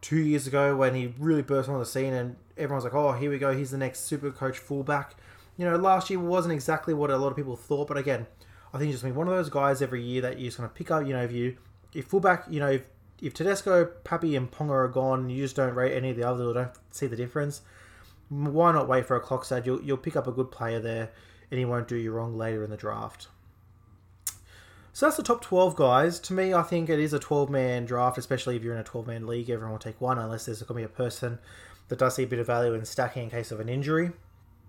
two 0.00 0.18
years 0.18 0.46
ago 0.46 0.76
when 0.76 0.94
he 0.94 1.14
really 1.18 1.42
burst 1.42 1.68
on 1.68 1.78
the 1.78 1.86
scene 1.86 2.12
and 2.12 2.36
everyone's 2.56 2.84
like, 2.84 2.94
oh, 2.94 3.12
here 3.12 3.30
we 3.30 3.38
go, 3.38 3.56
he's 3.56 3.70
the 3.70 3.78
next 3.78 4.00
super 4.00 4.30
coach 4.30 4.58
fullback. 4.58 5.14
You 5.56 5.64
know, 5.64 5.76
last 5.76 6.10
year 6.10 6.18
wasn't 6.18 6.52
exactly 6.52 6.92
what 6.92 7.10
a 7.10 7.16
lot 7.16 7.28
of 7.28 7.36
people 7.36 7.56
thought, 7.56 7.88
but 7.88 7.96
again, 7.96 8.26
I 8.74 8.78
think 8.78 8.88
he's 8.88 8.96
just 8.96 9.04
been 9.04 9.14
one 9.14 9.28
of 9.28 9.34
those 9.34 9.48
guys 9.48 9.80
every 9.80 10.02
year 10.02 10.20
that 10.22 10.38
you're 10.38 10.48
just 10.48 10.58
going 10.58 10.68
to 10.68 10.74
pick 10.74 10.90
up. 10.90 11.06
You 11.06 11.14
know, 11.14 11.22
if 11.22 11.32
you, 11.32 11.56
if 11.94 12.06
fullback, 12.06 12.44
you 12.50 12.60
know, 12.60 12.70
if, 12.72 12.82
if 13.22 13.32
Tedesco, 13.32 13.86
Pappy, 14.04 14.36
and 14.36 14.50
Ponga 14.50 14.70
are 14.70 14.88
gone, 14.88 15.30
you 15.30 15.42
just 15.42 15.56
don't 15.56 15.74
rate 15.74 15.96
any 15.96 16.10
of 16.10 16.16
the 16.16 16.24
others 16.24 16.46
or 16.46 16.52
don't 16.52 16.72
see 16.90 17.06
the 17.06 17.16
difference 17.16 17.62
why 18.28 18.72
not 18.72 18.88
wait 18.88 19.06
for 19.06 19.16
a 19.16 19.22
Klokstad? 19.22 19.66
You'll, 19.66 19.82
you'll 19.82 19.96
pick 19.96 20.16
up 20.16 20.26
a 20.26 20.32
good 20.32 20.50
player 20.50 20.80
there 20.80 21.10
and 21.50 21.58
he 21.58 21.64
won't 21.64 21.88
do 21.88 21.96
you 21.96 22.10
wrong 22.10 22.36
later 22.36 22.64
in 22.64 22.70
the 22.70 22.76
draft. 22.76 23.28
So 24.96 25.04
that's 25.04 25.18
the 25.18 25.22
top 25.22 25.42
12 25.42 25.76
guys. 25.76 26.18
To 26.20 26.32
me, 26.32 26.54
I 26.54 26.62
think 26.62 26.88
it 26.88 26.98
is 26.98 27.12
a 27.12 27.18
12 27.18 27.50
man 27.50 27.84
draft, 27.84 28.16
especially 28.16 28.56
if 28.56 28.64
you're 28.64 28.72
in 28.72 28.80
a 28.80 28.82
12 28.82 29.06
man 29.06 29.26
league. 29.26 29.50
Everyone 29.50 29.72
will 29.72 29.78
take 29.78 30.00
one 30.00 30.16
unless 30.16 30.46
there's 30.46 30.62
going 30.62 30.82
to 30.82 30.88
be 30.88 30.90
a 30.90 30.96
person 30.96 31.38
that 31.88 31.98
does 31.98 32.14
see 32.14 32.22
a 32.22 32.26
bit 32.26 32.38
of 32.38 32.46
value 32.46 32.72
in 32.72 32.82
stacking 32.86 33.24
in 33.24 33.28
case 33.28 33.52
of 33.52 33.60
an 33.60 33.68
injury. 33.68 34.12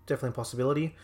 Definitely 0.05 0.31
a 0.31 0.33
possibility. 0.33 0.95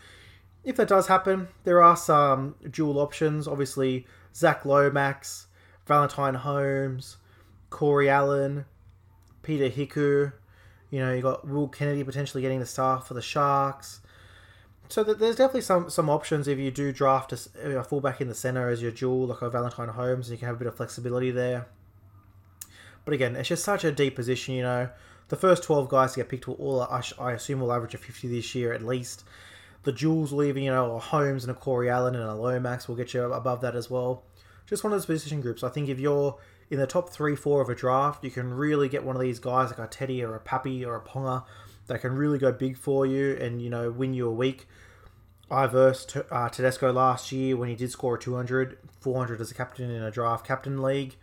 If 0.62 0.76
that 0.76 0.88
does 0.88 1.06
happen, 1.06 1.48
there 1.64 1.82
are 1.82 1.96
some 1.96 2.56
dual 2.70 2.98
options. 2.98 3.48
Obviously, 3.48 4.06
Zach 4.36 4.66
Lomax, 4.66 5.46
Valentine 5.86 6.34
Holmes, 6.34 7.16
Corey 7.70 8.10
Allen, 8.10 8.66
Peter 9.42 9.70
Hiku, 9.70 10.34
you 10.90 11.00
know, 11.00 11.14
you 11.14 11.22
got 11.22 11.48
Will 11.48 11.68
Kennedy 11.68 12.04
potentially 12.04 12.42
getting 12.42 12.60
the 12.60 12.66
start 12.66 13.06
for 13.06 13.14
the 13.14 13.22
Sharks. 13.22 14.02
So 14.88 15.02
there's 15.02 15.36
definitely 15.36 15.62
some 15.62 15.90
some 15.90 16.10
options 16.10 16.46
if 16.46 16.58
you 16.58 16.70
do 16.70 16.92
draft 16.92 17.32
a, 17.32 17.78
a 17.78 17.82
fullback 17.82 18.20
in 18.20 18.28
the 18.28 18.34
center 18.34 18.68
as 18.68 18.82
your 18.82 18.90
dual, 18.90 19.26
like 19.26 19.42
a 19.42 19.50
Valentine 19.50 19.88
Holmes, 19.88 20.30
you 20.30 20.36
can 20.36 20.46
have 20.46 20.56
a 20.56 20.58
bit 20.58 20.68
of 20.68 20.76
flexibility 20.76 21.30
there. 21.30 21.66
But 23.04 23.14
again, 23.14 23.36
it's 23.36 23.48
just 23.48 23.64
such 23.64 23.84
a 23.84 23.92
deep 23.92 24.14
position, 24.14 24.54
you 24.54 24.62
know. 24.62 24.88
The 25.28 25.36
first 25.36 25.62
12 25.62 25.88
guys 25.88 26.12
to 26.12 26.20
get 26.20 26.28
picked 26.28 26.46
will 26.46 26.56
all, 26.56 27.02
I 27.18 27.32
assume, 27.32 27.60
will 27.60 27.72
average 27.72 27.94
a 27.94 27.98
50 27.98 28.28
this 28.28 28.54
year 28.54 28.72
at 28.72 28.82
least. 28.82 29.24
The 29.84 29.92
will 29.92 30.42
even, 30.42 30.62
you 30.62 30.70
know, 30.70 30.96
a 30.96 30.98
Holmes 30.98 31.44
and 31.44 31.50
a 31.50 31.54
Corey 31.54 31.90
Allen 31.90 32.14
and 32.14 32.24
a 32.24 32.34
Lomax 32.34 32.88
will 32.88 32.94
get 32.94 33.12
you 33.12 33.22
above 33.32 33.60
that 33.62 33.76
as 33.76 33.90
well. 33.90 34.22
Just 34.66 34.82
one 34.82 34.92
of 34.92 34.98
those 34.98 35.06
position 35.06 35.40
groups. 35.40 35.62
I 35.62 35.68
think 35.68 35.88
if 35.88 35.98
you're 35.98 36.38
in 36.70 36.78
the 36.78 36.86
top 36.86 37.10
three, 37.10 37.36
four 37.36 37.60
of 37.60 37.68
a 37.68 37.74
draft, 37.74 38.24
you 38.24 38.30
can 38.30 38.52
really 38.52 38.88
get 38.88 39.04
one 39.04 39.16
of 39.16 39.22
these 39.22 39.38
guys 39.38 39.70
like 39.70 39.78
a 39.78 39.86
Teddy 39.86 40.22
or 40.24 40.34
a 40.34 40.40
Pappy 40.40 40.84
or 40.84 40.96
a 40.96 41.00
Ponga 41.00 41.44
that 41.86 42.00
can 42.00 42.12
really 42.14 42.38
go 42.38 42.52
big 42.52 42.76
for 42.76 43.06
you 43.06 43.36
and 43.40 43.60
you 43.60 43.70
know 43.70 43.90
win 43.90 44.14
you 44.14 44.28
a 44.28 44.32
week. 44.32 44.66
I 45.50 45.66
versed 45.66 46.16
uh, 46.30 46.48
Tedesco 46.48 46.92
last 46.92 47.30
year 47.30 47.56
when 47.56 47.68
he 47.68 47.74
did 47.74 47.90
score 47.90 48.16
a 48.16 48.18
200, 48.18 48.78
400 49.00 49.40
as 49.40 49.50
a 49.50 49.54
captain 49.54 49.90
in 49.90 50.02
a 50.02 50.10
draft 50.10 50.46
captain 50.46 50.82
league. 50.82 51.16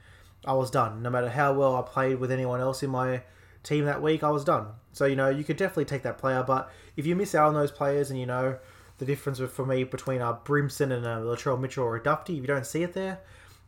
I 0.45 0.53
was 0.53 0.71
done. 0.71 1.01
No 1.01 1.09
matter 1.09 1.29
how 1.29 1.53
well 1.53 1.75
I 1.75 1.81
played 1.81 2.19
with 2.19 2.31
anyone 2.31 2.61
else 2.61 2.83
in 2.83 2.89
my 2.89 3.23
team 3.63 3.85
that 3.85 4.01
week, 4.01 4.23
I 4.23 4.29
was 4.29 4.43
done. 4.43 4.67
So 4.93 5.05
you 5.05 5.15
know 5.15 5.29
you 5.29 5.43
could 5.43 5.57
definitely 5.57 5.85
take 5.85 6.03
that 6.03 6.17
player, 6.17 6.43
but 6.45 6.71
if 6.95 7.05
you 7.05 7.15
miss 7.15 7.35
out 7.35 7.47
on 7.47 7.53
those 7.53 7.71
players 7.71 8.09
and 8.09 8.19
you 8.19 8.25
know 8.25 8.57
the 8.97 9.05
difference 9.05 9.39
for 9.39 9.65
me 9.65 9.83
between 9.83 10.21
a 10.21 10.33
Brimson 10.33 10.91
and 10.91 11.05
a 11.05 11.17
Latrell 11.17 11.59
Mitchell 11.59 11.83
or 11.83 11.95
a 11.95 11.99
Dufty, 11.99 12.35
if 12.35 12.41
you 12.41 12.47
don't 12.47 12.65
see 12.65 12.83
it 12.83 12.93
there, 12.93 13.19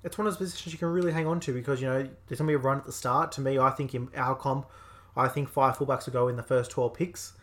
it's 0.03 0.17
one 0.17 0.27
of 0.27 0.33
those 0.33 0.37
positions 0.37 0.73
you 0.73 0.79
can 0.79 0.89
really 0.89 1.11
hang 1.11 1.25
on 1.25 1.39
to 1.41 1.53
because 1.53 1.81
you 1.81 1.87
know 1.87 2.07
there's 2.27 2.39
gonna 2.39 2.47
be 2.47 2.53
a 2.53 2.57
run 2.57 2.77
at 2.77 2.85
the 2.85 2.91
start. 2.91 3.31
To 3.33 3.41
me, 3.41 3.57
I 3.57 3.71
think 3.71 3.95
in 3.95 4.09
our 4.15 4.35
comp, 4.35 4.67
I 5.15 5.27
think 5.27 5.49
five 5.49 5.77
fullbacks 5.77 6.05
will 6.05 6.13
go 6.13 6.27
in 6.27 6.35
the 6.35 6.43
first 6.43 6.71
twelve 6.71 6.93
picks. 6.93 7.33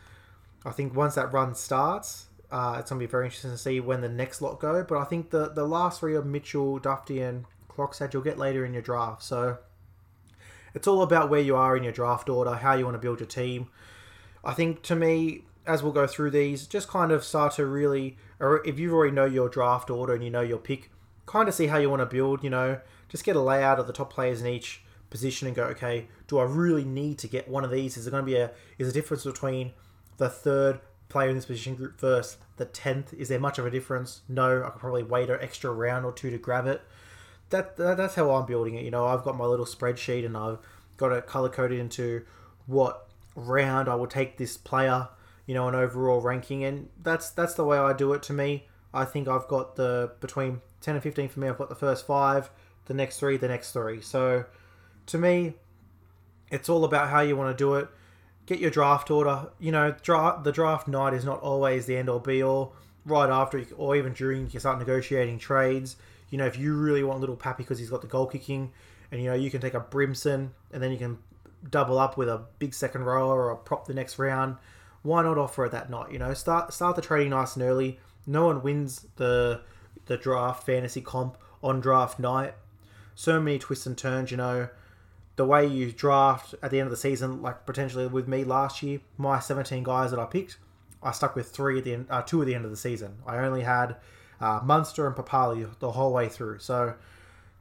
I 0.65 0.71
think 0.71 0.95
once 0.95 1.15
that 1.15 1.33
run 1.33 1.55
starts, 1.55 2.27
uh, 2.51 2.77
it's 2.79 2.91
gonna 2.91 2.99
be 2.99 3.07
very 3.07 3.27
interesting 3.27 3.53
to 3.53 3.59
see 3.59 3.81
when 3.81 4.01
the 4.01 4.09
next 4.09 4.43
lot 4.43 4.61
go. 4.61 4.85
But 4.85 4.99
I 4.99 5.05
think 5.05 5.31
the 5.31 5.49
the 5.49 5.67
last 5.67 6.01
three 6.01 6.17
of 6.17 6.27
Mitchell, 6.27 6.79
Dufty, 6.79 7.21
and 7.27 7.45
Klokstad 7.69 8.13
you'll 8.13 8.23
get 8.23 8.39
later 8.39 8.65
in 8.65 8.73
your 8.73 8.83
draft. 8.83 9.23
So 9.23 9.59
it's 10.75 10.87
all 10.87 11.03
about 11.03 11.31
where 11.31 11.41
you 11.41 11.57
are 11.57 11.77
in 11.77 11.83
your 11.83 11.93
draft 11.93 12.29
order, 12.29 12.55
how 12.55 12.75
you 12.75 12.85
want 12.85 12.95
to 12.95 13.01
build 13.01 13.21
your 13.21 13.29
team. 13.29 13.69
I 14.45 14.53
think 14.53 14.83
to 14.83 14.97
me, 14.97 15.45
as 15.67 15.83
we'll 15.83 15.93
go 15.93 16.07
through 16.07 16.31
these, 16.31 16.67
just 16.67 16.89
kind 16.89 17.13
of 17.13 17.25
start 17.25 17.55
to 17.55 17.67
really, 17.67 18.17
or 18.39 18.67
if 18.67 18.79
you 18.79 18.95
already 18.95 19.13
know 19.13 19.27
your 19.27 19.49
draft 19.49 19.91
order 19.91 20.15
and 20.15 20.25
you 20.25 20.31
know 20.31 20.41
your 20.41 20.59
pick 20.59 20.91
kind 21.27 21.49
of 21.49 21.55
see 21.55 21.69
how 21.69 21.79
you 21.79 21.89
want 21.89 22.01
to 22.01 22.07
build, 22.07 22.43
you 22.43 22.51
know, 22.51 22.81
just 23.09 23.25
get 23.25 23.37
a 23.37 23.41
layout 23.41 23.79
of 23.79 23.87
the 23.87 23.93
top 23.93 24.13
players 24.13 24.41
in 24.41 24.47
each 24.47 24.83
position 25.11 25.47
and 25.47 25.57
go, 25.57 25.65
okay, 25.65 26.07
do 26.29 26.39
I 26.39 26.45
really 26.45 26.85
need 26.85 27.19
to 27.19 27.29
get 27.29 27.49
one 27.49 27.65
of 27.65 27.71
these? 27.71 27.97
Is 27.97 28.05
there 28.05 28.11
going 28.11 28.25
to 28.25 28.31
be 28.31 28.37
a 28.37 28.53
is 28.79 28.89
a 28.89 28.93
difference 28.93 29.25
between 29.25 29.73
the 30.17 30.29
third 30.29 30.81
player 31.09 31.29
in 31.29 31.35
this 31.35 31.47
position 31.47 31.75
group 31.75 32.01
versus 32.01 32.39
the 32.57 32.65
tenth? 32.65 33.13
Is 33.13 33.29
there 33.29 33.41
much 33.41 33.59
of 33.59 33.67
a 33.67 33.71
difference? 33.71 34.23
No, 34.29 34.63
I 34.65 34.71
could 34.71 34.81
probably 34.81 35.03
wait 35.03 35.29
an 35.29 35.39
extra 35.41 35.71
round 35.71 36.07
or 36.07 36.13
two 36.13 36.31
to 36.31 36.39
grab 36.39 36.67
it. 36.67 36.81
That, 37.51 37.77
that 37.77 37.97
that's 37.97 38.15
how 38.15 38.31
I'm 38.31 38.47
building 38.47 38.77
it. 38.77 38.85
You 38.85 38.93
know, 38.93 39.07
I've 39.07 39.25
got 39.25 39.37
my 39.37 39.45
little 39.45 39.67
spreadsheet 39.67 40.25
and 40.25 40.37
I've 40.37 40.59
got 40.97 41.13
it 41.13 41.27
color 41.27 41.49
coded 41.49 41.81
into 41.81 42.25
what 42.67 43.09
round 43.35 43.89
I 43.89 43.97
will 43.97 44.07
take 44.07 44.39
this 44.39 44.57
player. 44.57 45.09
You 45.47 45.55
know, 45.55 45.67
an 45.67 45.75
overall 45.75 46.21
ranking, 46.21 46.63
and 46.63 46.89
that's 47.03 47.31
that's 47.31 47.55
the 47.55 47.65
way 47.65 47.77
I 47.77 47.93
do 47.93 48.13
it. 48.13 48.23
To 48.25 48.33
me, 48.33 48.69
I 48.95 49.05
think 49.05 49.27
I've 49.27 49.49
got 49.49 49.75
the 49.75 50.13
between 50.21 50.61
10 50.81 50.95
and 50.95 51.03
15 51.03 51.29
for 51.29 51.41
me. 51.41 51.49
I've 51.49 51.59
got 51.59 51.69
the 51.69 51.75
first 51.75 52.07
five, 52.07 52.51
the 52.87 52.95
next 52.95 53.19
three, 53.19 53.37
the 53.37 53.49
next 53.49 53.73
three. 53.73 54.01
So 54.01 54.45
to 55.11 55.19
me, 55.19 55.55
it's 56.51 56.69
all 56.69 56.85
about 56.85 57.09
how 57.09 57.21
you 57.21 57.37
want 57.37 57.57
to 57.57 57.63
do 57.63 57.75
it. 57.75 57.89
Get 58.47 58.59
your 58.59 58.71
draft 58.71 59.11
order. 59.11 59.51
You 59.59 59.73
know, 59.73 59.91
the 59.93 60.53
draft 60.53 60.89
night 60.89 61.15
is 61.15 61.25
not 61.25 61.41
always 61.41 61.87
the 61.87 61.97
end 61.97 62.09
or 62.09 62.21
be 62.21 62.43
all. 62.43 62.75
Right 63.05 63.31
after, 63.31 63.65
or 63.77 63.97
even 63.97 64.13
during, 64.13 64.43
you 64.43 64.49
can 64.49 64.61
start 64.61 64.79
negotiating 64.79 65.39
trades. 65.39 65.97
You 66.29 66.39
know, 66.39 66.47
if 66.47 66.59
you 66.59 66.75
really 66.77 67.03
want 67.03 67.21
little 67.21 67.37
Pappy 67.37 67.63
because 67.63 67.79
he's 67.79 67.91
got 67.91 68.03
the 68.03 68.07
goal 68.07 68.27
kicking, 68.27 68.73
and 69.11 69.23
you 69.23 69.29
know 69.29 69.35
you 69.35 69.51
can 69.51 69.61
take 69.61 69.75
a 69.75 69.81
Brimson, 69.81 70.51
and 70.71 70.83
then 70.83 70.93
you 70.93 70.99
can 70.99 71.19
double 71.69 71.99
up 71.99 72.17
with 72.17 72.29
a 72.29 72.43
big 72.59 72.75
second 72.75 73.05
rower 73.05 73.51
or 73.51 73.57
prop 73.57 73.87
the 73.87 73.95
next 73.95 74.19
round. 74.19 74.57
Why 75.03 75.23
not 75.23 75.39
offer 75.39 75.65
it 75.65 75.73
that 75.73 75.91
night? 75.91 76.13
You 76.13 76.19
know, 76.19 76.35
start 76.35 76.73
start 76.73 76.95
the 76.95 77.03
trading 77.03 77.31
nice 77.31 77.57
and 77.57 77.65
early. 77.65 77.99
No 78.27 78.47
one 78.47 78.63
wins 78.63 79.07
the 79.17 79.63
the 80.07 80.17
draft 80.17 80.65
fantasy 80.65 81.01
comp 81.01 81.39
on 81.63 81.81
draft 81.81 82.19
night. 82.19 82.55
So 83.15 83.41
many 83.41 83.59
twists 83.59 83.87
and 83.87 83.97
turns. 83.97 84.31
You 84.31 84.37
know, 84.37 84.69
the 85.37 85.45
way 85.45 85.67
you 85.67 85.93
draft 85.93 86.55
at 86.63 86.71
the 86.71 86.79
end 86.79 86.87
of 86.87 86.91
the 86.91 86.97
season, 86.97 87.41
like 87.43 87.65
potentially 87.67 88.07
with 88.07 88.29
me 88.29 88.45
last 88.45 88.83
year, 88.83 89.01
my 89.17 89.39
17 89.39 89.83
guys 89.83 90.11
that 90.11 90.21
I 90.21 90.27
picked, 90.27 90.59
I 91.03 91.13
stuck 91.13 91.35
with 91.35 91.51
three 91.51 91.79
at 91.79 91.85
the 91.85 91.95
end, 91.95 92.07
uh, 92.11 92.23
two 92.23 92.43
at 92.43 92.47
the 92.47 92.55
end 92.55 92.65
of 92.65 92.71
the 92.71 92.77
season. 92.77 93.19
I 93.27 93.39
only 93.39 93.63
had 93.63 93.97
uh, 94.41 94.61
Munster 94.63 95.07
and 95.07 95.17
Papali 95.17 95.69
the 95.79 95.93
whole 95.93 96.13
way 96.13 96.29
through. 96.29 96.59
So 96.59 96.95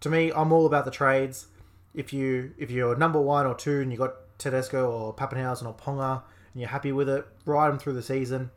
to 0.02 0.10
me, 0.10 0.32
I'm 0.32 0.52
all 0.52 0.66
about 0.66 0.86
the 0.86 0.92
trades. 0.92 1.48
If 1.94 2.14
you 2.14 2.54
if 2.58 2.70
you're 2.70 2.96
number 2.96 3.20
one 3.20 3.46
or 3.46 3.56
two 3.56 3.82
and 3.82 3.92
you 3.92 3.98
got 3.98 4.16
Tedesco 4.38 4.90
or 4.90 5.14
Papenhuyzen 5.14 5.66
or 5.66 5.74
Ponga 5.74 6.22
and 6.54 6.62
you're 6.62 6.70
happy 6.70 6.92
with 6.92 7.10
it, 7.10 7.26
ride 7.46 7.70
them 7.70 7.80
through 7.80 7.94
the 7.94 8.04
season. 8.04 8.52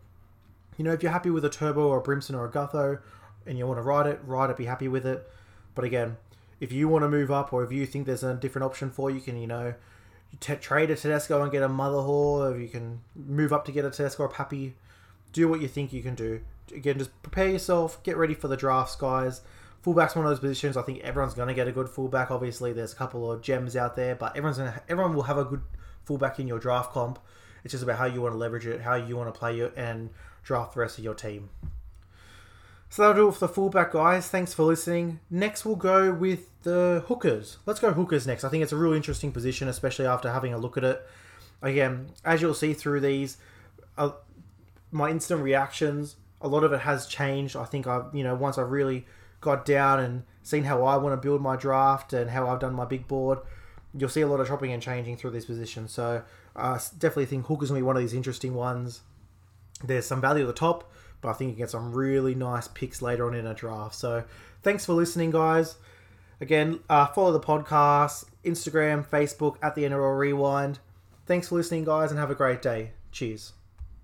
You 0.76 0.84
know, 0.84 0.92
if 0.92 1.02
you're 1.02 1.12
happy 1.12 1.30
with 1.30 1.44
a 1.44 1.50
Turbo 1.50 1.88
or 1.88 1.98
a 1.98 2.02
Brimson 2.02 2.34
or 2.34 2.46
a 2.46 2.50
Gutho 2.50 3.00
and 3.46 3.58
you 3.58 3.66
want 3.66 3.78
to 3.78 3.82
ride 3.82 4.06
it, 4.06 4.20
ride 4.24 4.50
it, 4.50 4.56
be 4.56 4.64
happy 4.66 4.88
with 4.88 5.06
it. 5.06 5.28
But 5.74 5.84
again, 5.84 6.16
if 6.62 6.70
you 6.70 6.86
want 6.86 7.02
to 7.02 7.08
move 7.08 7.28
up 7.28 7.52
or 7.52 7.64
if 7.64 7.72
you 7.72 7.84
think 7.84 8.06
there's 8.06 8.22
a 8.22 8.34
different 8.34 8.64
option 8.64 8.88
for 8.88 9.10
you, 9.10 9.20
can, 9.20 9.36
you 9.36 9.48
know, 9.48 9.74
t- 10.38 10.54
trade 10.54 10.92
a 10.92 10.96
Tedesco 10.96 11.42
and 11.42 11.50
get 11.50 11.60
a 11.60 11.68
Motherhaul, 11.68 12.52
or 12.52 12.56
you 12.56 12.68
can 12.68 13.00
move 13.16 13.52
up 13.52 13.64
to 13.64 13.72
get 13.72 13.84
a 13.84 13.90
Tedesco 13.90 14.22
or 14.22 14.26
a 14.26 14.30
Pappy. 14.30 14.76
Do 15.32 15.48
what 15.48 15.60
you 15.60 15.66
think 15.66 15.92
you 15.92 16.04
can 16.04 16.14
do. 16.14 16.40
Again, 16.72 16.98
just 16.98 17.10
prepare 17.24 17.48
yourself, 17.48 18.00
get 18.04 18.16
ready 18.16 18.34
for 18.34 18.46
the 18.46 18.56
drafts, 18.56 18.94
guys. 18.94 19.40
Fullback's 19.80 20.14
one 20.14 20.24
of 20.24 20.30
those 20.30 20.38
positions. 20.38 20.76
I 20.76 20.82
think 20.82 21.00
everyone's 21.00 21.34
going 21.34 21.48
to 21.48 21.54
get 21.54 21.66
a 21.66 21.72
good 21.72 21.88
fullback. 21.88 22.30
Obviously, 22.30 22.72
there's 22.72 22.92
a 22.92 22.96
couple 22.96 23.32
of 23.32 23.42
gems 23.42 23.74
out 23.74 23.96
there, 23.96 24.14
but 24.14 24.36
everyone's 24.36 24.58
gonna, 24.58 24.80
everyone 24.88 25.14
will 25.16 25.24
have 25.24 25.38
a 25.38 25.44
good 25.44 25.62
fullback 26.04 26.38
in 26.38 26.46
your 26.46 26.60
draft 26.60 26.92
comp. 26.92 27.18
It's 27.64 27.72
just 27.72 27.82
about 27.82 27.98
how 27.98 28.04
you 28.04 28.22
want 28.22 28.34
to 28.34 28.38
leverage 28.38 28.68
it, 28.68 28.82
how 28.82 28.94
you 28.94 29.16
want 29.16 29.34
to 29.34 29.36
play 29.36 29.58
it, 29.58 29.72
and 29.76 30.10
draft 30.44 30.74
the 30.74 30.80
rest 30.80 30.96
of 30.98 31.02
your 31.02 31.14
team. 31.14 31.50
So 32.92 33.00
that'll 33.00 33.22
do 33.22 33.28
it 33.30 33.32
for 33.32 33.46
the 33.46 33.48
fullback, 33.48 33.92
guys. 33.92 34.28
Thanks 34.28 34.52
for 34.52 34.64
listening. 34.64 35.18
Next, 35.30 35.64
we'll 35.64 35.76
go 35.76 36.12
with 36.12 36.50
the 36.62 37.02
hookers. 37.08 37.56
Let's 37.64 37.80
go 37.80 37.94
hookers 37.94 38.26
next. 38.26 38.44
I 38.44 38.50
think 38.50 38.62
it's 38.62 38.72
a 38.72 38.76
real 38.76 38.92
interesting 38.92 39.32
position, 39.32 39.66
especially 39.66 40.04
after 40.04 40.30
having 40.30 40.52
a 40.52 40.58
look 40.58 40.76
at 40.76 40.84
it. 40.84 41.02
Again, 41.62 42.10
as 42.22 42.42
you'll 42.42 42.52
see 42.52 42.74
through 42.74 43.00
these, 43.00 43.38
uh, 43.96 44.10
my 44.90 45.08
instant 45.08 45.40
reactions, 45.40 46.16
a 46.42 46.48
lot 46.48 46.64
of 46.64 46.74
it 46.74 46.80
has 46.80 47.06
changed. 47.06 47.56
I 47.56 47.64
think 47.64 47.86
I've, 47.86 48.14
you 48.14 48.22
know, 48.22 48.34
once 48.34 48.58
I've 48.58 48.70
really 48.70 49.06
got 49.40 49.64
down 49.64 49.98
and 49.98 50.24
seen 50.42 50.64
how 50.64 50.84
I 50.84 50.96
want 50.96 51.14
to 51.14 51.16
build 51.16 51.40
my 51.40 51.56
draft 51.56 52.12
and 52.12 52.28
how 52.28 52.46
I've 52.46 52.60
done 52.60 52.74
my 52.74 52.84
big 52.84 53.08
board, 53.08 53.38
you'll 53.96 54.10
see 54.10 54.20
a 54.20 54.28
lot 54.28 54.40
of 54.40 54.48
chopping 54.48 54.70
and 54.70 54.82
changing 54.82 55.16
through 55.16 55.30
this 55.30 55.46
position. 55.46 55.88
So 55.88 56.24
I 56.54 56.72
uh, 56.72 56.78
definitely 56.98 57.24
think 57.24 57.46
hookers 57.46 57.70
going 57.70 57.78
to 57.78 57.84
be 57.84 57.86
one 57.86 57.96
of 57.96 58.02
these 58.02 58.12
interesting 58.12 58.52
ones. 58.52 59.00
There's 59.82 60.04
some 60.04 60.20
value 60.20 60.44
at 60.44 60.46
the 60.46 60.52
top 60.52 60.92
but 61.22 61.30
I 61.30 61.32
think 61.32 61.48
you 61.48 61.54
can 61.54 61.62
get 61.62 61.70
some 61.70 61.92
really 61.92 62.34
nice 62.34 62.68
picks 62.68 63.00
later 63.00 63.26
on 63.26 63.34
in 63.34 63.46
a 63.46 63.54
draft. 63.54 63.94
So 63.94 64.24
thanks 64.62 64.84
for 64.84 64.92
listening, 64.92 65.30
guys. 65.30 65.76
Again, 66.40 66.80
uh, 66.90 67.06
follow 67.06 67.32
the 67.32 67.40
podcast, 67.40 68.26
Instagram, 68.44 69.06
Facebook 69.06 69.56
at 69.62 69.74
the 69.74 69.84
NRL 69.84 70.18
Rewind. 70.18 70.80
Thanks 71.24 71.48
for 71.48 71.54
listening, 71.54 71.84
guys, 71.84 72.10
and 72.10 72.18
have 72.18 72.30
a 72.30 72.34
great 72.34 72.60
day. 72.60 72.90
Cheers. 73.12 73.52